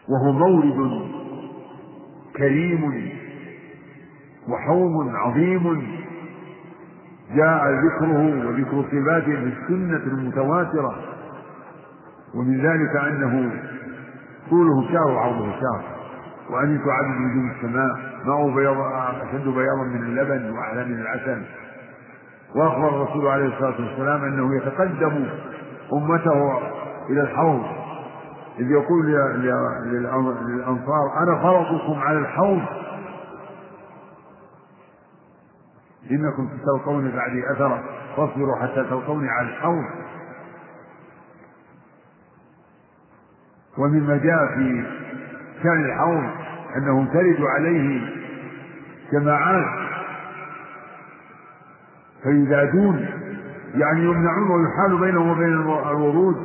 [0.08, 1.08] وهو مورد
[2.36, 3.12] كريم
[4.48, 5.86] وحوض عظيم.
[7.34, 10.94] جاء ذكره وذكر صفاته في السنة المتواترة.
[12.34, 13.52] ومن ذلك أنه
[14.50, 15.82] طوله شهر وعرضه شهر
[16.50, 17.96] وأن تعدد نجوم السماء.
[18.26, 18.76] ماءه بيض
[19.22, 21.42] أشد بياضا من اللبن وأعلى من العسل.
[22.56, 25.26] وأخبر الرسول عليه الصلاة والسلام أنه يتقدم
[25.92, 26.58] أمته
[27.10, 27.62] إلى الحوض.
[28.58, 29.06] إذ يقول
[29.86, 32.60] للأنصار أنا فرطكم على الحوض
[36.10, 37.82] إنكم ستلقون بعدي أثرا
[38.16, 39.84] فاصبروا حتى تلقوني على الحوض.
[43.78, 44.84] ومما جاء في
[45.62, 46.24] شأن الحوض
[46.76, 48.00] أنه ترد عليه
[49.12, 49.64] جماعات
[52.22, 53.06] فيزادون
[53.74, 56.36] يعني يمنعون ويحال بينهم وبين الورود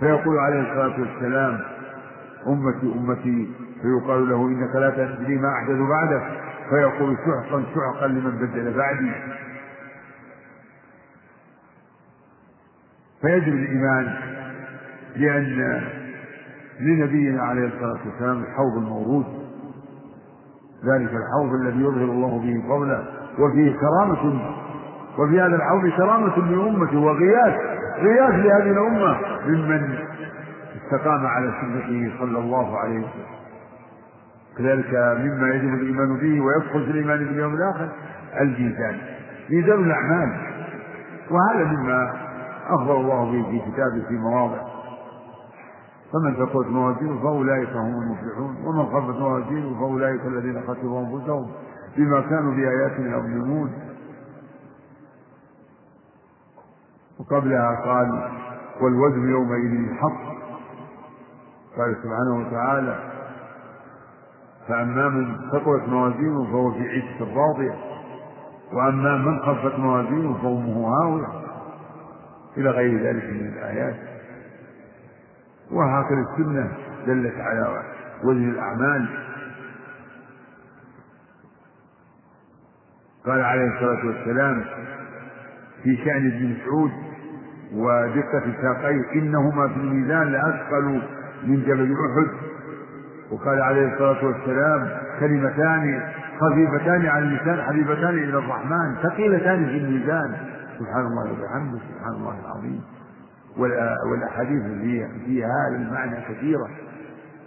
[0.00, 1.60] فيقول عليه الصلاة والسلام
[2.46, 3.50] أمتي أمتي
[3.82, 6.22] فيقال له إنك لا تدري ما أحدث بعدك.
[6.70, 9.12] فيقول سحقا سحقا لمن بدل بعدي.
[13.20, 14.14] فيجب الإيمان
[15.16, 15.82] لأن
[16.80, 19.26] لنبينا عليه الصلاة والسلام الحوض المورود
[20.84, 23.04] ذلك الحوض الذي يظهر الله به فضله
[23.38, 24.40] وفيه كرامة
[25.18, 27.54] وفي هذا الحوض كرامة لأمته وغياث
[27.98, 29.98] غياث لهذه الأمة ممن
[30.76, 33.35] استقام على سنته صلى الله عليه وسلم.
[34.58, 37.88] كذلك مما يجب الإيمان به ويدخل في الإيمان باليوم الآخر
[38.40, 38.98] الميزان
[39.50, 40.32] ميزان الأعمال.
[41.30, 42.12] وهذا مما
[42.68, 44.60] أخبر الله به في كتابه في مواضع.
[46.12, 51.50] فمن ثقلت موازينه فأولئك هم المفلحون ومن خفت موازينه فأولئك الذين خسروا أنفسهم
[51.96, 53.72] بما كانوا بآياتنا يظلمون.
[57.20, 58.30] وقبلها قال
[58.82, 60.36] والوزن يومئذ الحق.
[61.76, 63.15] قال سبحانه وتعالى
[64.68, 67.74] فأما من ثقلت موازينه فهو في عيشة راضية
[68.72, 71.26] وأما من خفت موازينه فأمه هاوية
[72.56, 73.96] إلى غير ذلك من الآيات.
[75.70, 76.72] وهكذا السنة
[77.06, 77.82] دلت على
[78.24, 79.08] وزن الأعمال.
[83.26, 84.64] قال عليه الصلاة والسلام
[85.82, 86.90] في شأن ابن مسعود
[87.74, 91.02] ودقة ساقيه إنهما في الميزان لأثقل
[91.46, 92.45] من جبل أحد.
[93.30, 94.88] وقال عليه الصلاة والسلام
[95.20, 96.02] كلمتان
[96.40, 100.36] خفيفتان على اللسان حبيبتان إلى الرحمن ثقيلتان في الميزان.
[100.78, 102.80] سبحان الله وبحمده سبحان الله العظيم.
[104.10, 106.68] والأحاديث فيها في هذا المعنى كثيرة.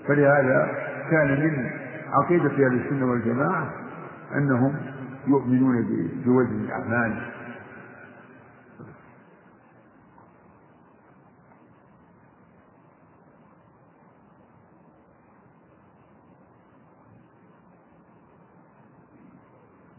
[0.08, 0.72] فلهذا
[1.12, 1.70] كان من
[2.14, 3.70] عقيدة أهل السنة والجماعة
[4.36, 4.76] أنهم
[5.28, 5.76] يؤمنون
[6.26, 7.14] بوزن الأعمال.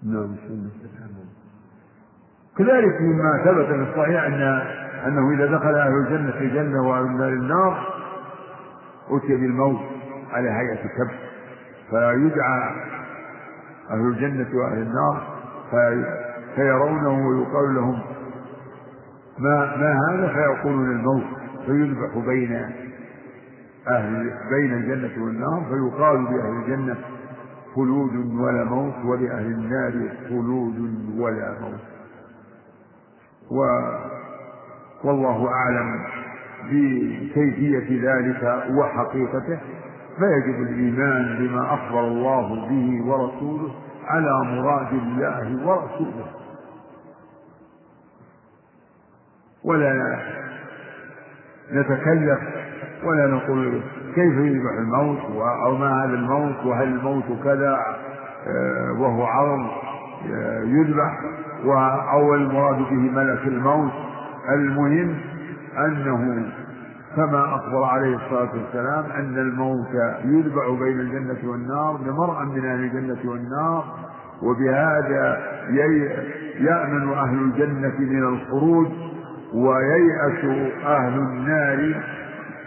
[0.03, 0.36] نعم
[2.59, 4.42] كذلك مما ثبت في الصحيح أن
[5.07, 7.86] أنه إذا دخل أهل الجنة في الجنة وأهل النار النار
[9.11, 9.80] أتي بالموت
[10.32, 11.14] على هيئة كبش
[11.90, 12.70] فيدعى
[13.90, 15.22] أهل الجنة وأهل النار
[15.70, 16.05] في
[16.57, 18.03] فيرونه ويقال لهم
[19.38, 20.28] ما ما هذا?
[20.28, 21.24] فيقولون الموت.
[21.66, 22.70] فيذبح بين
[23.88, 26.96] أهل بين الجنة والنار فيقال لأهل الجنة
[27.74, 29.92] خلود ولا موت ولأهل النار
[30.28, 30.78] خلود
[31.18, 31.80] ولا موت.
[33.50, 33.60] و
[35.04, 36.04] والله أعلم
[36.64, 39.60] بكيفية ذلك وحقيقته.
[40.18, 46.26] فيجب الإيمان بما أخبر الله به ورسوله على مراد الله ورسوله.
[49.64, 50.18] ولا
[51.72, 52.40] نتكلف
[53.04, 53.82] ولا نقول
[54.14, 55.18] كيف يذبح الموت؟
[55.66, 57.78] أو ما هذا الموت؟ وهل الموت كذا؟
[58.46, 59.66] آه، وهو عرض
[60.32, 61.20] آه، يذبح.
[62.12, 63.92] أو المراد به ملك الموت.
[64.54, 65.14] المهم
[65.78, 66.46] أنه
[67.16, 69.94] كما أخبر عليه الصلاة والسلام أن الموت
[70.24, 73.84] يذبح بين الجنة والنار لمرأى من أهل الجنة والنار.
[74.42, 75.38] وبهذا
[76.61, 78.86] يأمن أهل الجنة من الخروج
[79.54, 80.44] وييأس
[80.86, 82.02] أهل النار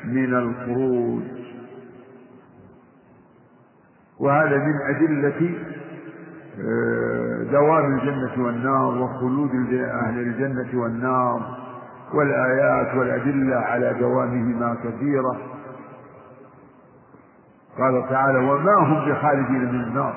[0.06, 1.24] من الخروج.
[4.20, 5.56] وهذا من أدلة
[6.60, 11.58] آه، دوام الجنة والنار وخلود أهل الجنة والنار
[12.14, 15.38] والآيات والأدلة على دوامهما كثيرة.
[17.78, 20.16] قال تعالى وما هم بخالدين من النار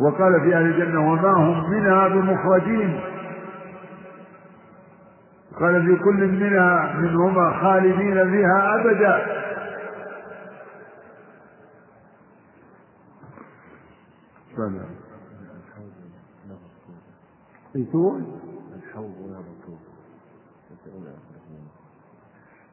[0.00, 3.00] وقال في أهل الجنة وما هم منها بمخرجين
[5.60, 9.44] قال في كل منها منهما خالدين فيها أبدا.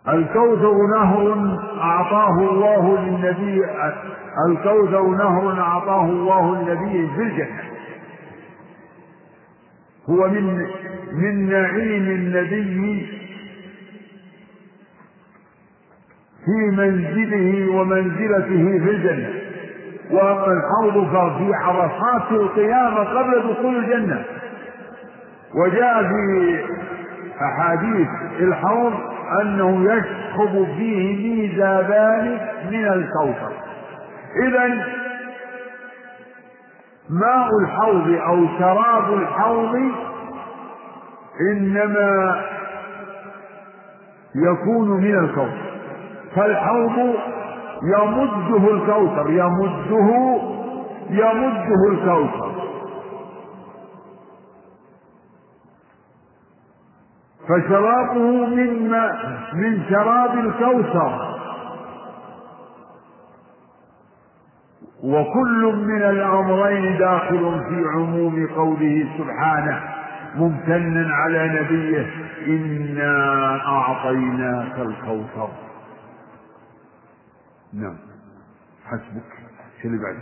[0.08, 3.66] الكوثر نهر أعطاه الله للنبي
[4.48, 7.71] الكوثر نهر أعطاه الله للنبي في الجنة.
[10.12, 10.68] هو من
[11.14, 13.08] من نعيم النبي
[16.46, 19.30] في منزله ومنزلته في الجنة.
[20.12, 24.24] وأما الحوض ففي عرصات القيامة قبل دخول الجنة.
[25.56, 26.60] وجاء في
[27.42, 28.08] أحاديث
[28.40, 28.94] الحوض
[29.42, 32.40] أنه يشخب فيه ميزابان
[32.72, 33.52] من الكوثر.
[34.48, 34.86] إذا
[37.12, 39.76] ماء الحوض أو شراب الحوض
[41.52, 42.42] إنما
[44.36, 45.72] يكون من الكوثر.
[46.36, 47.16] فالحوض
[47.84, 50.40] يمده الكوثر يمده
[51.10, 52.52] يمده الكوثر.
[57.50, 58.92] فشرابه من
[59.54, 61.41] من شراب الكوثر.
[65.04, 69.84] وكل من الأمرين داخل في عموم قوله سبحانه
[70.36, 72.10] ممتنا على نبيه
[72.48, 75.50] إنا أعطيناك الكوثر.
[77.74, 77.98] نعم.
[78.86, 79.42] حسبك.
[79.86, 80.16] اللي بعد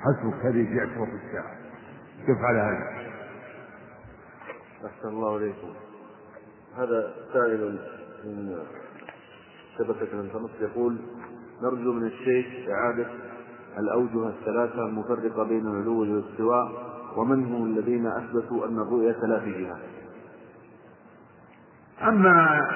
[0.00, 0.46] حسبك.
[0.46, 1.54] هذه جاءت وقت الساعة.
[2.26, 3.10] كيف على هذا
[4.86, 5.74] أحسن الله إليكم.
[6.76, 7.78] هذا سائل
[8.24, 8.58] من
[9.78, 10.98] شبكة الإنترنت يقول
[11.62, 13.06] نرجو من الشيخ إعادة
[13.78, 16.68] الأوجه الثلاثة المفرقة بين العلو والاستواء
[17.16, 19.78] ومن هم الذين أثبتوا أن الرؤية لا في جهة.
[22.08, 22.66] أما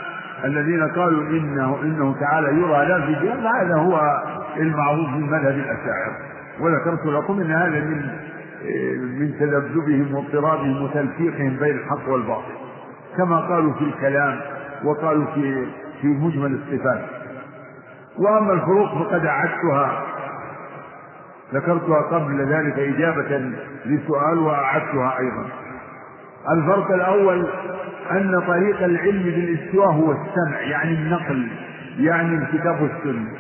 [0.45, 4.22] الذين قالوا إنه إنه تعالى يرى لا في جهة هذا هو
[4.57, 6.16] المعروف من مذهب الأشاعرة.
[6.61, 8.09] وذكرت لكم أن هذا من
[9.20, 12.53] من تذبذبهم واضطرابهم وتلفيقهم بين الحق والباطل.
[13.16, 14.41] كما قالوا في الكلام
[14.85, 15.66] وقالوا في
[16.01, 17.05] في مجمل الصفات.
[18.19, 20.03] وأما الفروق فقد أعدتها.
[21.55, 23.53] ذكرتها قبل ذلك إجابة
[23.87, 25.47] لسؤال وأعدتها أيضا.
[26.51, 27.47] الفرق الأول
[28.11, 31.49] أن طريق العلم بالاستواء هو السمع يعني النقل
[31.99, 33.31] يعني الكتاب والسنة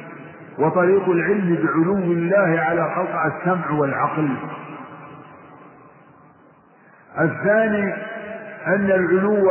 [0.58, 4.36] وطريق العلم بعلو الله على خلق السمع والعقل.
[7.20, 7.94] الثاني
[8.66, 9.50] أن العلو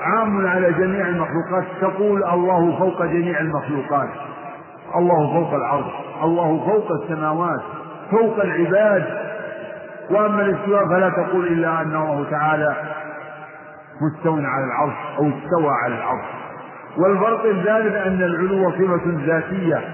[0.00, 4.08] عام على جميع المخلوقات تقول الله فوق جميع المخلوقات.
[4.96, 5.92] الله فوق العرش
[6.24, 7.60] الله فوق السماوات
[8.10, 9.28] فوق العباد.
[10.10, 12.76] وأما الاستواء فلا تقول إلا أن الله تعالى
[14.02, 16.24] مستو على العرش أو استوى على العرش.
[16.98, 19.84] والفرق الثالث أن العلو صفة ذاتية.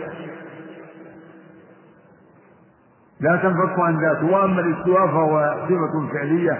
[3.21, 4.33] لا تنفك عن ذاته.
[4.33, 6.59] وأما الاستواء فهو صفة فعلية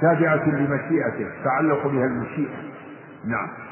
[0.00, 2.56] تابعة لمشيئته تعلق بها المشيئة.
[3.24, 3.67] نعم.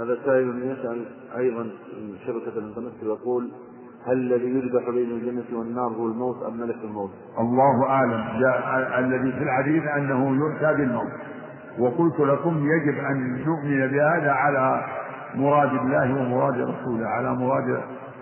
[0.00, 3.50] هذا سائل يسأل أيضا من شبكة الإنترنت يقول
[4.06, 8.24] هل الذي يذبح بين الجنة والنار هو الموت أم ملك الموت؟ الله أعلم.
[8.98, 11.12] الذي في الحديث أنه يؤتى بالموت.
[11.78, 14.84] وقلت لكم يجب أن نؤمن بهذا على
[15.34, 17.80] مراد الله ومراد رسوله على مراد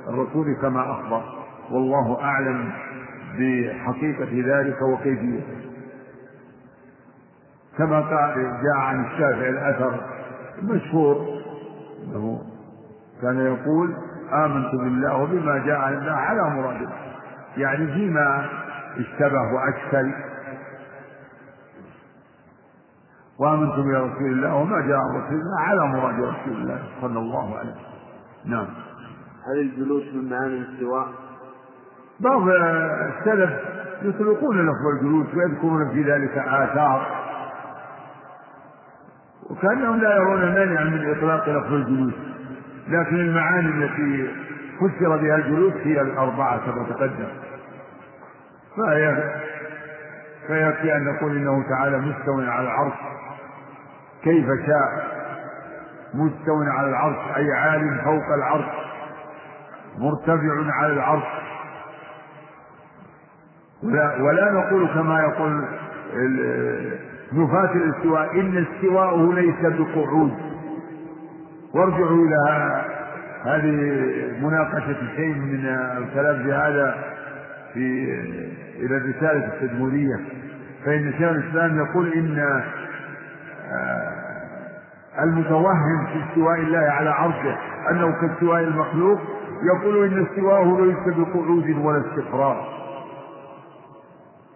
[0.08, 1.22] الرسول كما أخبر.
[1.70, 2.70] والله أعلم
[3.38, 5.58] بحقيقة ذلك وكيفيته.
[7.78, 10.00] كما قال جاء عن الشافعي الأثر
[10.62, 11.37] مشهور
[12.08, 12.42] انه
[13.22, 13.94] كان يقول
[14.32, 16.88] آمنت بالله وبما جاء عن الله على مراد
[17.56, 18.46] يعني فيما
[18.96, 20.12] اشتبه وأشكل
[23.38, 27.70] وآمنت برسول الله وما جاء عن رسول الله على مراد رسول الله صلى الله عليه
[27.70, 27.88] وسلم.
[28.44, 28.66] نعم.
[29.46, 31.08] هل الجلوس من معاني الاستواء؟
[32.20, 33.50] بعض السلف
[34.02, 37.17] يطلقون لفظ الجلوس ويذكرون في ذلك آثار.
[39.50, 42.14] وكأنهم لا يرون مانعا من إطلاق لفظ الجلوس.
[42.88, 44.30] لكن المعاني التي
[44.80, 47.28] فسر بها الجلوس هي الأربعة كما تقدم.
[50.46, 52.94] فيكفي أن نقول إنه تعالى مستو على العرش.
[54.22, 55.08] كيف شاء
[56.14, 58.64] مستو على العرش أي عال فوق العرش
[59.98, 61.24] مرتفع على العرش.
[63.82, 65.64] ولا, ولا نقول كما يقول
[67.32, 70.32] نفاة الاستواء إن استواءه ليس بقعود.
[71.74, 72.82] وارجعوا إلى
[73.44, 73.72] هذه
[74.42, 76.94] مناقشة شيء من الكلام في هذا
[77.74, 78.14] في
[78.76, 80.16] إلى الرسالة التدمرية.
[80.84, 82.62] فإن شيخ الإسلام يقول إن
[85.22, 87.56] المتوهم في استواء الله على عرشه
[87.90, 89.18] أنه كاستواء المخلوق
[89.74, 92.68] يقول إن استواءه ليس بقعود ولا استقرار.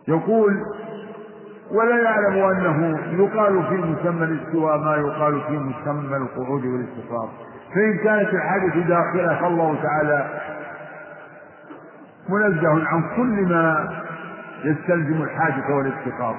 [0.08, 0.56] يقول
[1.72, 7.28] ولا يعلم أنه يقال في مسمى الاستواء ما يقال في مسمى القعود والاستقرار.
[7.74, 10.26] فإن كانت الحاجة داخلة فالله تعالى
[12.28, 13.88] منزه عن كل ما
[14.64, 16.36] يستلزم الحاجة والافتقار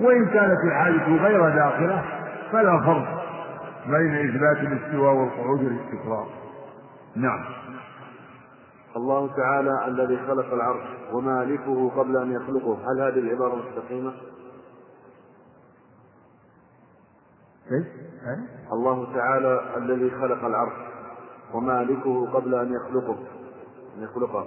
[0.00, 2.02] وإن كانت الحاجة غير داخلة
[2.52, 3.22] فلا فرق
[3.86, 6.26] بين إثبات الاستواء والقعود والاستقرار.
[7.16, 7.40] نعم.
[8.96, 12.78] الله تعالى الذي خلق العرش ومالكه قبل أن يخلقه.
[12.92, 14.12] هل هذه العبارة مستقيمة؟
[18.72, 20.72] الله تعالى الذي خلق العرش
[21.54, 23.18] ومالكه قبل أن يخلقه.
[23.98, 24.46] أن يخلقه.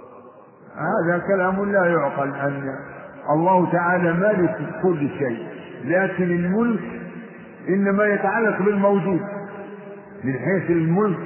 [0.76, 2.78] هذا كلام لا يعقل أن
[3.30, 5.48] الله تعالى مالك كل شيء
[5.84, 6.82] لكن الملك
[7.68, 9.20] إنما يتعلق بالموجود.
[10.24, 11.18] من حيث الملك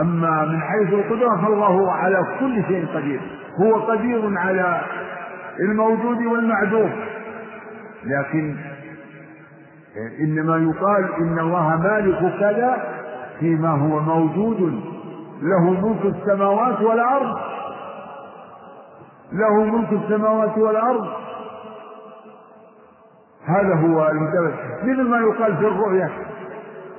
[0.00, 3.20] أما من حيث القدرة فالله على كل شيء قدير.
[3.60, 4.80] هو قدير على
[5.60, 6.92] الموجود والمعدوم.
[8.04, 8.56] لكن
[9.96, 12.82] إنما يقال إن الله مالك كذا
[13.40, 14.80] فيما هو موجود.
[15.42, 17.36] له ملك السماوات والأرض.
[19.32, 21.06] له ملك السماوات والأرض.
[23.44, 26.10] هذا هو المدرس مثل ما يقال في الرؤية.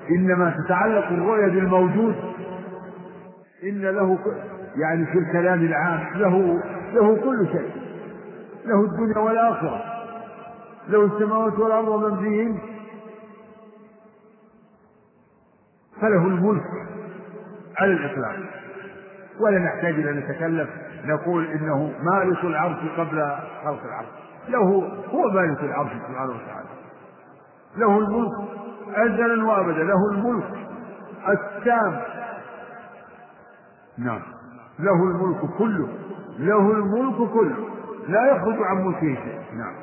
[0.09, 2.15] إنما تتعلق الرؤية بالموجود.
[3.63, 4.17] إن له
[4.75, 6.61] يعني في الكلام العام له
[6.93, 7.71] له كل شيء.
[8.65, 9.81] له الدنيا والآخرة.
[10.89, 12.70] له السماوات والأرض ومن فيهن.
[16.01, 16.63] فله الملك
[17.79, 18.35] على الإطلاق.
[19.39, 20.69] ولا نحتاج إلى نتكلف
[21.05, 24.07] نقول إنه مالك العرش قبل خلق العرش.
[24.49, 26.69] له هو مالك العرش سبحانه وتعالى.
[27.77, 28.33] له الملك
[28.95, 29.83] أزلا وأبدا.
[29.83, 30.67] له الملك
[31.29, 32.01] التام.
[33.97, 34.21] نعم.
[34.79, 35.87] له الملك كله.
[36.39, 37.55] له الملك كله.
[38.07, 39.39] لا يخرج عن ملكه شيء.
[39.57, 39.80] نعم.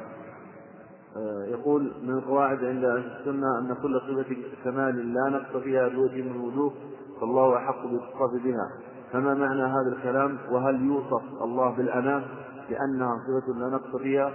[1.49, 6.31] يقول من القواعد عند أهل السنة أن كل صفة كمال لا نقص فيها بوجه من
[6.31, 6.73] الوجوه
[7.21, 8.71] فالله أحق بالإتصاف بها.
[9.13, 12.25] فما معنى هذا الكلام؟ وهل يوصف الله بالأنام
[12.71, 14.33] لأنها صفة لا نقص فيها؟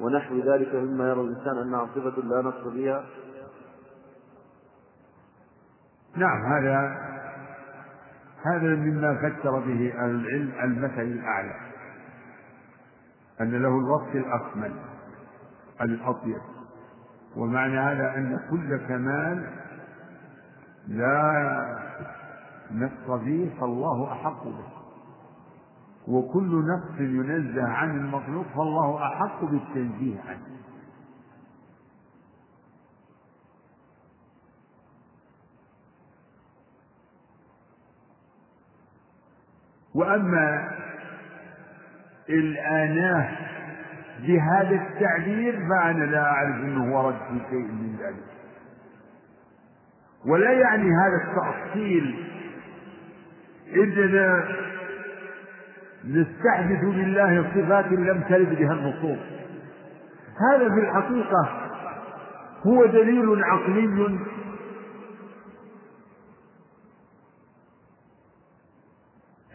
[0.00, 3.04] ونحو ذلك مما يرى الإنسان أنها صفة لا نقص فيها؟
[6.16, 7.08] نعم هذا
[8.42, 11.54] هذا مما فسر به أهل العلم المثل الأعلى
[13.40, 14.72] أن له الوصف الأكمل.
[15.82, 16.40] الأطيب
[17.36, 19.46] ومعنى هذا أن كل كمال
[20.88, 21.78] لا
[22.70, 24.68] نقص فيه فالله أحق به.
[26.08, 30.58] وكل نقص ينزه عن المخلوق فالله أحق بالتنزيه عنه.
[39.94, 40.68] وأما
[42.28, 43.57] الآناة
[44.26, 48.24] بهذا التعبير فأنا لا أعرف أنه ورد في شيء من ذلك.
[50.26, 52.24] ولا يعني هذا التأصيل
[53.76, 54.44] إننا
[56.04, 59.18] نستحدث لله صفات لم ترد بها النصوص.
[60.52, 61.48] هذا في الحقيقة
[62.66, 64.18] هو دليل عقلي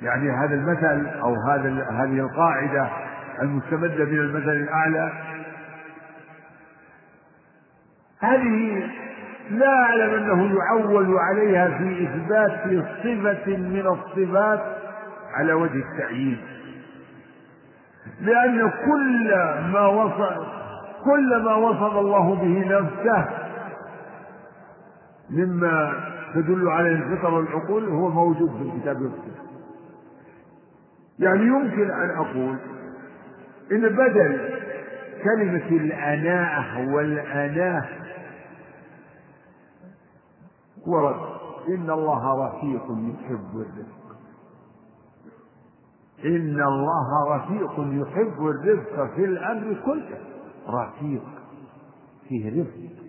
[0.01, 2.89] يعني هذا المثل أو هذا هذه القاعدة
[3.41, 5.11] المستمدة من المثل الأعلى.
[8.19, 8.89] هذه
[9.51, 14.77] لا أعلم أنه يعول عليها في إثبات صفة من الصفات
[15.33, 16.37] على وجه التعيين
[18.21, 19.29] لأن كل
[19.73, 20.47] ما وصف
[21.03, 23.29] كل ما وصف الله به نفسه
[25.29, 25.93] مما
[26.35, 29.43] تدل عليه الفطر والعقول هو موجود في الكتاب والسنة.
[31.19, 32.57] يعني يمكن أن أقول
[33.73, 34.59] إن بدل
[35.23, 37.85] كلمة الأناءة والأناة
[40.87, 41.15] ورد
[41.69, 44.03] إن الله رفيق يحب الرفق
[46.25, 50.17] إن الله رفيق يحب الرفق في الأمر كله.
[50.67, 51.23] رفيق
[52.29, 53.03] فيه رفق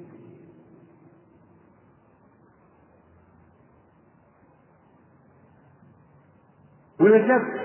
[7.00, 7.60] ولا شك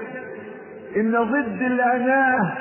[0.95, 2.58] إن ضد الأناة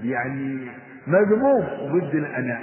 [0.00, 0.70] يعني
[1.06, 2.60] مذموم ضد الأناة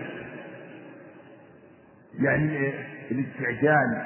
[2.19, 2.73] يعني
[3.11, 4.01] الاستعجال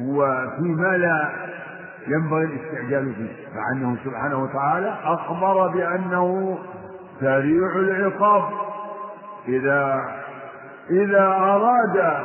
[0.00, 1.32] هو فيما لا
[2.06, 6.58] ينبغي الاستعجال فيه مع أنه سبحانه وتعالى أخبر بأنه
[7.20, 8.52] سريع العقاب.
[9.48, 10.04] إذا
[10.90, 12.24] إذا أراد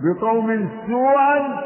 [0.00, 1.60] بقوم سوءا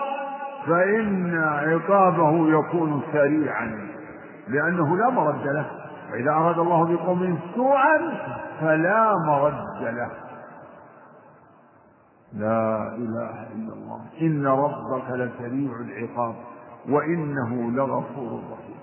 [0.66, 3.88] فإن عقابه يكون سريعا.
[4.48, 5.66] لأنه لا مرد له.
[6.12, 7.96] وإذا أراد الله بقوم سوءا
[8.60, 10.10] فلا مرد له.
[12.32, 14.00] لا إله إلا الله.
[14.20, 16.34] إن ربك لسريع العقاب
[16.88, 18.74] وإنه لغفور رحيم.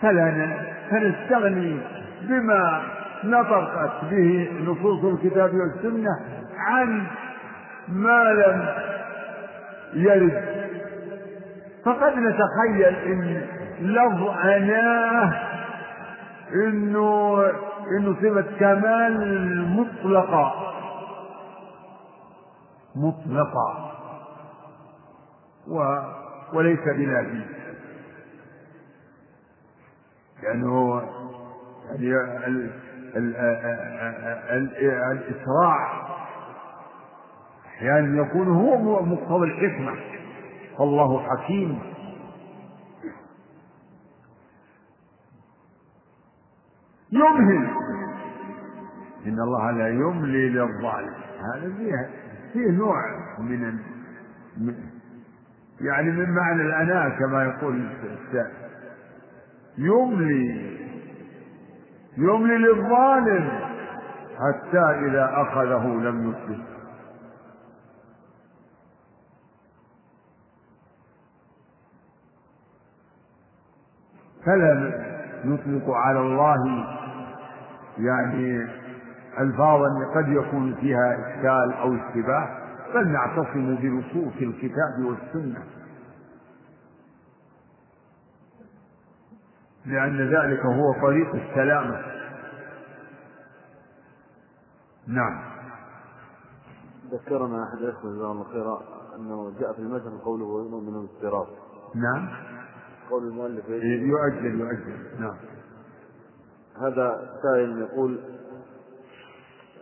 [0.00, 0.56] فلا
[0.90, 1.80] فنستغني
[2.22, 2.82] بما
[3.24, 6.20] نطقت به نصوص الكتاب والسنة
[6.56, 7.06] عن
[7.88, 8.68] ما لم
[9.94, 10.67] يرد
[11.84, 13.46] فقد نتخيل إن
[13.80, 15.48] لفظ اناه
[16.54, 17.42] إنه
[17.98, 20.52] إنه صفة كمال مطلقة.
[22.96, 23.90] مطلقة.
[25.68, 25.98] و
[26.52, 27.40] وليس بلازم.
[30.42, 31.02] لأنه
[31.88, 32.70] يعني ال
[33.16, 33.36] ال
[34.50, 34.70] ال
[35.12, 36.08] الإسراع
[37.66, 40.17] أحيانا يكون هو مقتضى الحكمة.
[40.78, 41.78] فالله حكيم.
[47.12, 47.70] يمهل.
[49.26, 51.14] إن الله لا يملي للظالم.
[51.54, 52.10] هذا فيه
[52.52, 52.94] فيه نوع
[53.38, 53.78] من
[55.80, 57.88] يعني من معنى الأناة كما يقول
[59.78, 60.78] يملي.
[62.16, 63.50] يملي للظالم
[64.38, 66.67] حتى إذا أخذه لم يفلت
[74.48, 75.04] فلا
[75.44, 76.86] نطلق على الله
[77.98, 78.66] يعني
[79.40, 82.58] ألفاظا قد يكون فيها إشكال أو اشتباه
[82.94, 85.64] بل نعتصم بنصوص الكتاب والسنة.
[89.86, 92.02] لأن ذلك هو طريق السلامة.
[95.06, 95.40] نعم.
[97.12, 98.80] ذكرنا أحد الإخوة جزاه الله خيرا
[99.16, 101.46] أنه جاء في المثل قوله ويؤمن من الاضطراب
[101.94, 102.28] نعم.
[103.10, 105.20] قول المؤلف يؤجل يؤجل.
[105.20, 105.36] نعم.
[106.80, 108.18] هذا سائل يقول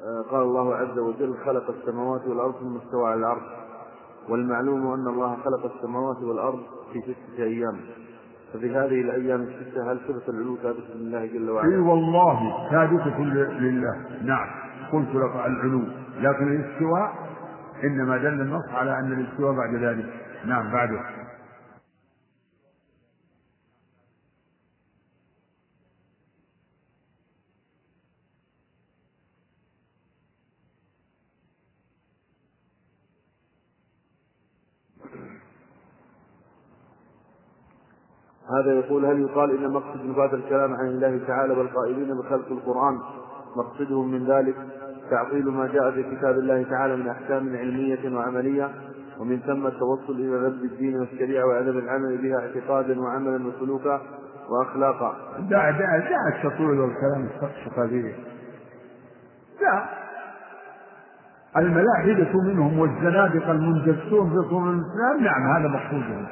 [0.05, 3.43] آه، قال الله عز وجل خلق السماوات والأرض ثم استوى على العرش.
[4.29, 6.63] والمعلوم أن الله خلق السماوات والأرض
[6.93, 7.81] في ستة أيام.
[8.53, 13.19] ففي هذه الأيام الستة هل صفة العلو ثابتة لله جل وعلا؟ إي والله ثابتة
[13.61, 14.07] لله.
[14.23, 14.49] نعم.
[14.93, 15.83] قلت لك العلو.
[16.21, 17.15] لكن الاستواء
[17.85, 20.07] إنما دل النص على أن الاستواء بعد ذلك.
[20.47, 21.01] نعم بعده.
[38.51, 42.99] هذا يقول هل يقال إن مقصد هذا الكلام عن الله تعالى والقائلين بخلق القرآن
[43.57, 44.55] مقصدهم من ذلك
[45.11, 48.71] تعطيل ما جاء في كتاب الله تعالى من أحكام علمية وعملية
[49.21, 54.01] ومن ثم التوصل إلى رد الدين والشريعة وعدم العمل بها اعتقادا وعملا وسلوكا
[54.51, 55.17] وأخلاقا.
[55.51, 57.29] دع دع دع التطويل والكلام
[57.77, 58.15] به.
[59.61, 59.85] لا
[61.57, 66.27] الملاحدة منهم والزنادقة المنجسون في صور الإسلام نعم هذا مقصودهم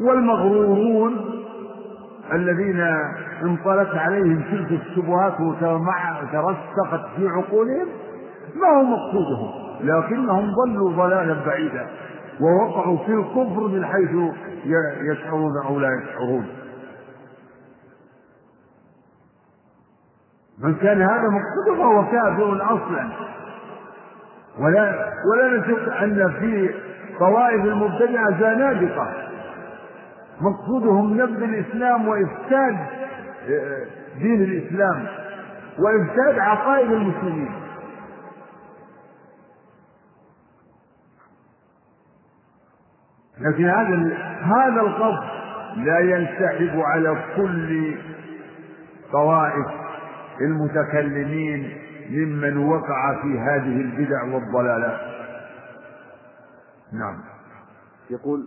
[0.00, 1.42] والمغرورون
[2.32, 2.80] الذين
[3.42, 7.88] انطلت عليهم تلك الشبهات وترسخت في عقولهم
[8.54, 11.86] ما هو مقصودهم؟ لكنهم ضلوا ضلالا بعيدا
[12.40, 14.10] ووقعوا في الكفر من حيث
[15.12, 16.46] يشعرون أو لا يشعرون.
[20.58, 23.08] من كان هذا مقصوده فهو كافر أصلا.
[24.58, 26.74] ولا ولا نشك أن في
[27.18, 29.12] طوائف المبتدعة زنادقة.
[30.40, 32.76] مقصودهم نبذ الإسلام وإفساد
[33.48, 33.86] آه،
[34.18, 35.06] دين الإسلام
[35.78, 37.50] وإفساد عقائد المسلمين.
[43.40, 45.24] لكن هذا هذا القصد
[45.76, 47.96] لا ينسحب على كل
[49.12, 49.66] طوائف
[50.40, 51.78] المتكلمين
[52.10, 55.00] ممن وقع في هذه البدع والضلالات
[56.92, 57.20] نعم.
[58.10, 58.46] يقول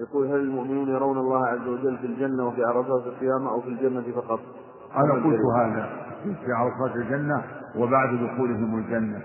[0.00, 4.04] يقول هل المؤمنون يرون الله عز وجل في الجنة وفي عرفات القيامة أو في الجنة
[4.14, 4.40] فقط؟
[4.96, 5.88] أنا قلت هذا.
[6.22, 7.42] في عرفات الجنة
[7.76, 9.22] وبعد دخولهم الجنة.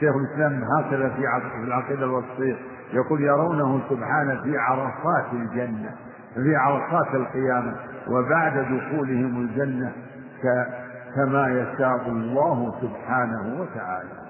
[0.00, 1.20] شيخ الإسلام هكذا في
[1.64, 2.56] العقيدة الوصفية
[2.92, 5.96] يقول يرونه سبحانه في عرفات الجنة
[6.34, 7.76] في عرفات القيامة
[8.08, 9.92] وبعد دخولهم الجنة
[11.14, 14.22] كما يشاء الله سبحانه وتعالى.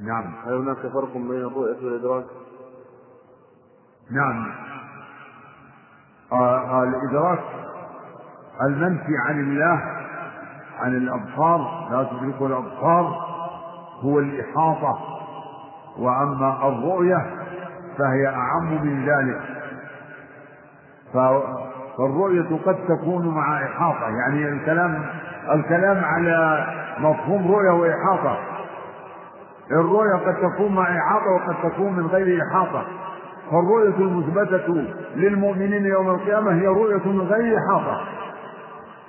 [0.00, 0.32] نعم.
[0.46, 2.24] هل هناك فرق بين الرؤية والإدراك؟
[4.10, 4.46] نعم.
[6.32, 7.38] آه الإدراك
[8.62, 9.82] المنفي عن الله
[10.80, 13.26] عن الأبصار لا تدركه الأبصار
[14.00, 14.98] هو الإحاطة.
[15.98, 17.26] وأما الرؤية
[17.98, 19.40] فهي أعم من ذلك.
[21.14, 24.08] فالرؤية قد تكون مع إحاطة.
[24.08, 25.04] يعني الكلام
[25.52, 26.66] الكلام على
[26.98, 28.38] مفهوم رؤية وإحاطة.
[29.70, 32.86] الرؤية قد تكون مع إحاطة وقد تكون من غير إحاطة.
[33.50, 34.74] فالرؤية المثبتة
[35.16, 37.58] للمؤمنين يوم القيامة هي رؤية من غير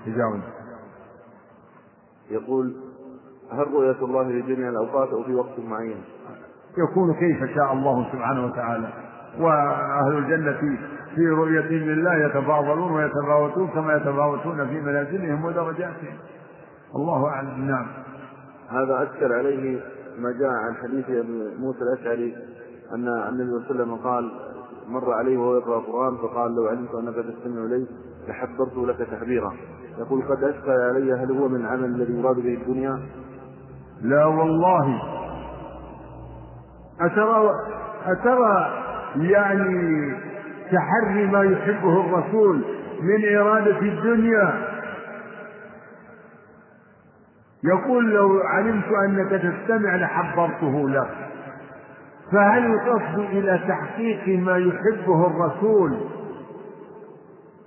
[0.05, 0.39] تجاوز
[2.29, 2.75] يقول
[3.51, 6.03] هل رؤية الله لجميع الأوقات أو في وقت معين؟
[6.77, 8.89] يكون كيف شاء الله سبحانه وتعالى.
[9.39, 10.77] وأهل الجنة
[11.15, 16.17] في رؤية لله يتفاضلون ويتفاوتون كما يتفاوتون في منازلهم ودرجاتهم.
[16.95, 17.67] الله أعلم.
[17.67, 17.87] نعم.
[18.69, 19.79] هذا أشكل عليه
[20.19, 22.35] ما جاء عن حديث أبي موسى الأشعري
[22.93, 24.31] أن النبي صلى الله عليه وسلم قال
[24.87, 27.85] مر عليه وهو يقرأ القرآن فقال لو علمت أنك تستمع إلي
[28.27, 29.53] لحبرت لك تحبيرا.
[29.99, 32.99] يقول قد أشكل علي هل هو من عمل الذي يراد به الدنيا؟
[34.01, 35.01] لا والله.
[37.01, 37.51] أترى
[38.05, 38.83] أترى
[39.15, 40.13] يعني
[40.71, 42.61] تحري ما يحبه الرسول
[43.01, 44.77] من إرادة الدنيا؟
[47.63, 51.09] يقول لو علمت أنك تستمع لحبرته لك
[52.31, 55.97] فهل القصد إلى تحقيق ما يحبه الرسول؟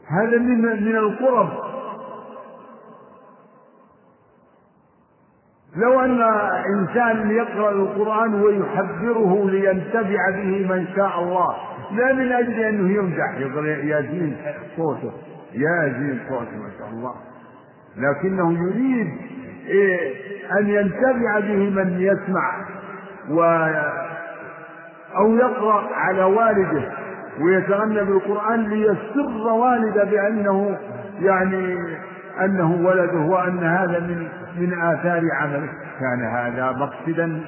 [0.06, 1.48] هذا من من القرب.
[5.76, 6.22] لو أن
[6.78, 11.56] إنسان يقرأ القرآن ويحذره لينتفع به من شاء الله
[11.92, 13.38] لا من أجل أنه يمدح
[14.00, 14.36] زين
[14.76, 15.12] صوته
[15.52, 17.14] يا زين صوته ما شاء الله.
[17.96, 19.08] لكنه يريد
[19.66, 20.14] إيه
[20.58, 22.66] أن ينتفع به من يسمع
[23.30, 23.40] و
[25.16, 26.92] أو يقرأ على والده
[27.40, 30.78] ويتغنى بالقرآن ليسر والده بأنه
[31.20, 31.76] يعني
[32.44, 35.72] أنه ولده وأن هذا من من آثار عمله.
[36.00, 37.40] كان هذا مقصدا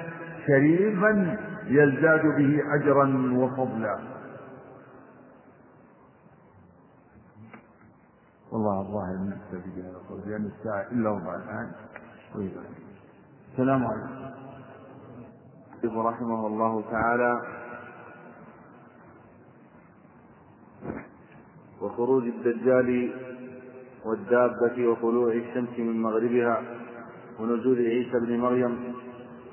[0.46, 1.36] شريفا
[1.66, 3.98] يزداد به أجرا وفضلا.
[8.52, 9.16] والله الظاهر
[9.52, 11.72] بهذا القول لأن الساعة إلا ربع الآن.
[13.52, 14.41] السلام عليكم.
[15.84, 17.40] رحمه الله تعالى
[21.82, 23.12] وخروج الدجال
[24.04, 26.62] والدابة وطلوع الشمس من مغربها
[27.40, 28.94] ونزول عيسى بن مريم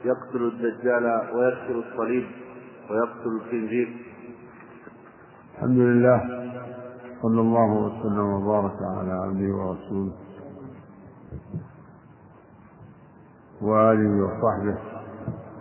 [0.05, 1.05] يقتل الدجال
[1.35, 2.27] ويكسر الصليب
[2.89, 4.05] ويقتل الخنزير.
[5.55, 6.19] الحمد لله.
[7.21, 10.11] صلى الله وسلم وبارك على عبده ورسوله.
[13.61, 14.98] وآله وصحبه.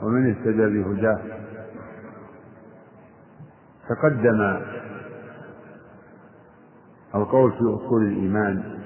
[0.02, 1.20] ومن اهتدى بهداه.
[3.88, 4.60] تقدم
[7.14, 8.78] القول في أصول الإيمان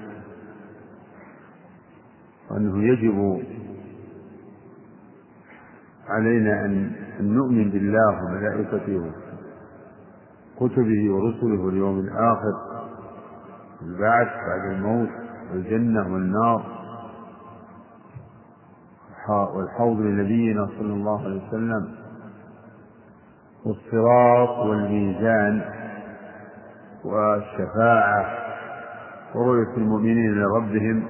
[2.51, 3.43] وأنه يجب
[6.07, 9.11] علينا أن نؤمن بالله وملائكته
[10.57, 12.53] كتبه ورسله واليوم الآخر
[13.81, 15.09] البعث بعد الموت
[15.51, 16.82] والجنة والنار.
[19.29, 21.95] والحوض لنبينا صلى الله عليه وسلم
[23.65, 25.61] والصراط والميزان
[27.05, 28.25] والشفاعة
[29.35, 31.03] ورؤية المؤمنين لربهم.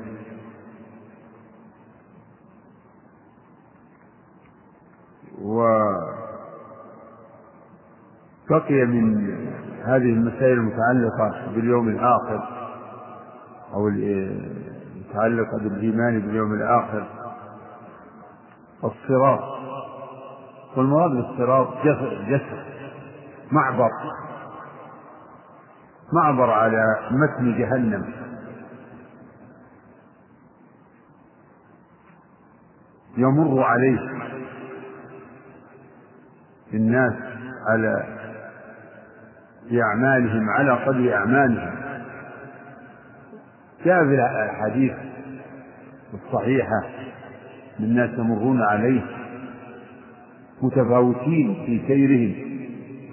[8.49, 9.35] وبقي من
[9.83, 12.43] هذه المسائل المتعلقة باليوم الآخر
[13.73, 17.07] أو المتعلقة بالإيمان باليوم الآخر
[18.83, 19.53] الصراط.
[20.77, 21.67] والمراد بالصراط
[22.27, 22.65] جسر
[23.51, 23.89] معبر.
[26.13, 28.13] معبر على متن جهنم.
[33.17, 33.99] يمر عليه
[36.73, 37.13] الناس
[37.67, 38.19] على
[39.71, 41.75] بأعمالهم على قدر أعمالهم.
[43.85, 44.93] جاء في الأحاديث
[46.13, 47.02] الصحيحة
[47.79, 49.01] الناس يمرون عليه
[50.61, 52.33] متفاوتين في سيرهم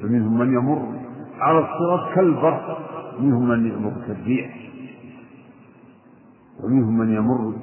[0.02, 0.98] فمنهم من يمر
[1.40, 2.78] على الصراط كالبرق
[3.20, 4.56] منهم من يمر كالريح
[6.64, 7.54] ومنهم من يمر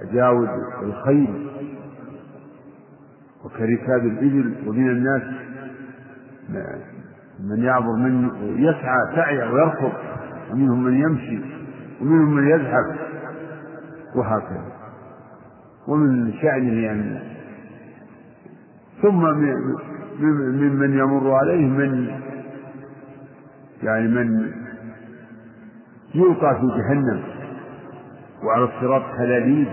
[0.00, 0.48] تجاوز
[0.82, 1.50] الخيل
[3.44, 5.22] وكركاب الإبل ومن الناس
[7.40, 9.92] من يعبر من يسعى سعيا ويركض
[10.52, 11.40] ومنهم من يمشي
[12.00, 12.96] ومنهم من يذهب
[14.16, 14.79] وهكذا.
[15.90, 17.18] ومن شأنه يعني.
[19.02, 19.20] ثم
[20.60, 22.08] ممن يمر عليه من
[23.82, 24.52] يعني من
[26.14, 27.20] يلقى في جهنم
[28.44, 29.68] وعلى الصراط حلاليب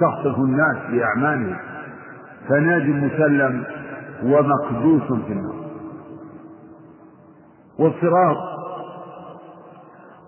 [0.00, 1.56] تخطف الناس بأعمالهم.
[2.48, 3.64] فناد مسلم
[4.24, 5.60] ومقدوس في النار.
[7.78, 8.36] والصراط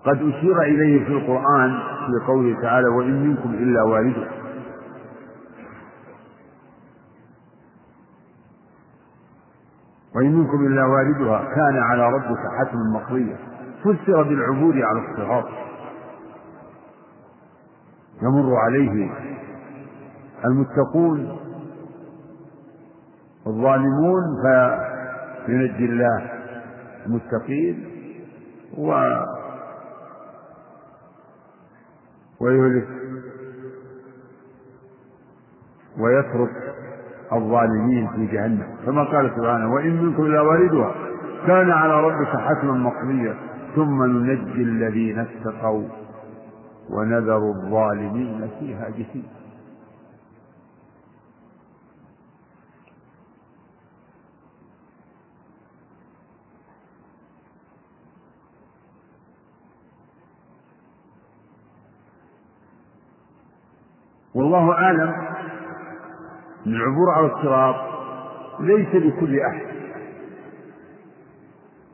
[0.05, 1.71] قد أشير إليه في القرآن
[2.05, 4.27] في قوله تعالى وإن منكم إلا والده
[10.15, 13.37] وإن منكم إلا واردها كان على ربك حتما مقضيا
[13.83, 15.45] فسر بالعبور على الصراط.
[18.21, 19.11] يمر عليه
[20.45, 21.37] المتقون
[23.47, 24.23] الظالمون
[25.45, 26.31] فينجي الله
[27.05, 27.89] المتقين.
[28.77, 28.93] و
[32.39, 32.87] ويهلك
[35.99, 36.62] ويترك
[37.37, 38.67] الظالمين في جهنم.
[38.85, 40.91] كما قال سبحانه وإن منكم إلا واردها
[41.47, 43.35] كان على ربك حتما مقضيا
[43.75, 45.83] ثم ننجي الذين اتقوا
[46.89, 49.23] ونذر الظالمين فيها جثيا
[64.35, 65.32] والله أعلم
[66.67, 67.75] أن العبور على الصراط
[68.59, 69.65] ليس لكل أحد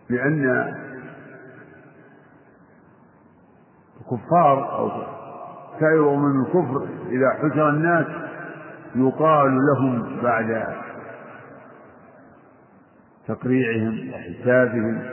[0.09, 0.73] لأن
[4.01, 4.91] الكفار أو
[5.79, 8.05] سائر من الكفر إذا حشر الناس
[8.95, 10.65] يقال لهم بعد
[13.27, 15.03] تقريعهم وحسابهم.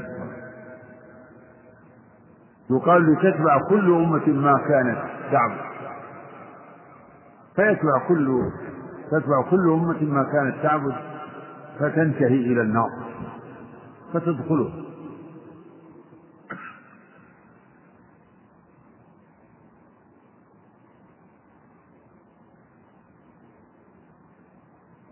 [2.70, 4.98] يقال لتتبع كل أمة ما كانت
[5.32, 5.66] تعبد
[7.56, 8.50] فيتبع كل
[9.10, 10.94] تتبع كل أمة ما كانت تعبد
[11.78, 12.90] فتنتهي إلى النار
[14.12, 14.86] فتدخله.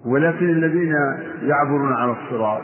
[0.05, 0.95] ولكن الذين
[1.43, 2.63] يعبرون على الصراط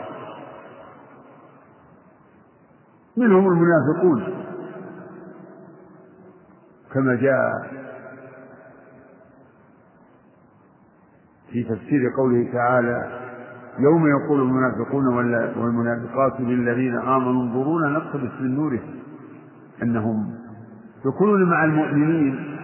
[3.17, 4.45] منهم المنافقون
[6.93, 7.80] كما جاء
[11.51, 13.21] في تفسير قوله تعالى
[13.79, 15.07] يوم يقول المنافقون
[15.57, 18.95] والمنافقات للذين آمنوا انظرونا نقتبس من نورهم
[19.83, 20.35] أنهم
[21.05, 22.57] يكونون مع المؤمنين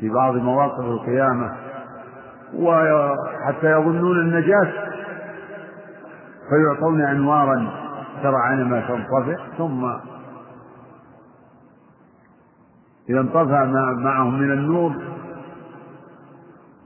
[0.00, 1.52] في بعض مواقف القيامة
[2.54, 4.72] وحتى يظنون النجاة
[6.48, 7.70] فيعطون أنوارا
[8.22, 9.84] ترعى ما تنطفئ ثم
[13.10, 13.64] إذا انطفى
[13.98, 14.92] معهم من النور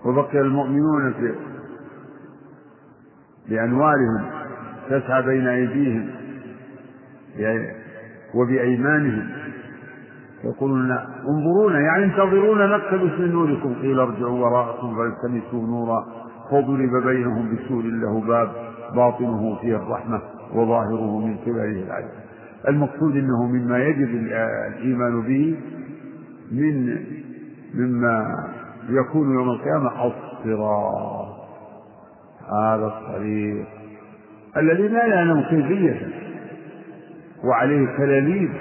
[0.05, 1.35] وبقي المؤمنون في
[3.49, 4.25] بأنوارهم
[4.91, 6.11] تسعى بين أيديهم
[8.35, 9.29] وبأيمانهم.
[10.45, 10.91] يقولون
[11.29, 13.75] انظرونا يعني انتظرونا نقتبس من نوركم.
[13.75, 16.07] قيل ارجعوا وراءكم فالتمسوا نورا.
[16.51, 18.51] فضرب بينهم بسور له باب
[18.95, 20.23] باطنه فيه الرحمة
[20.55, 22.09] وظاهره من قبله العدل
[22.69, 25.57] المقصود إنه مما يجب الإيمان به
[26.53, 26.97] من
[27.75, 28.35] مما
[28.89, 31.41] يكون يوم القيامة الصراط
[32.63, 33.67] هذا الطريق.
[34.57, 36.09] الذي لا يعلم كيفيته
[37.45, 38.53] وعليه كلاليب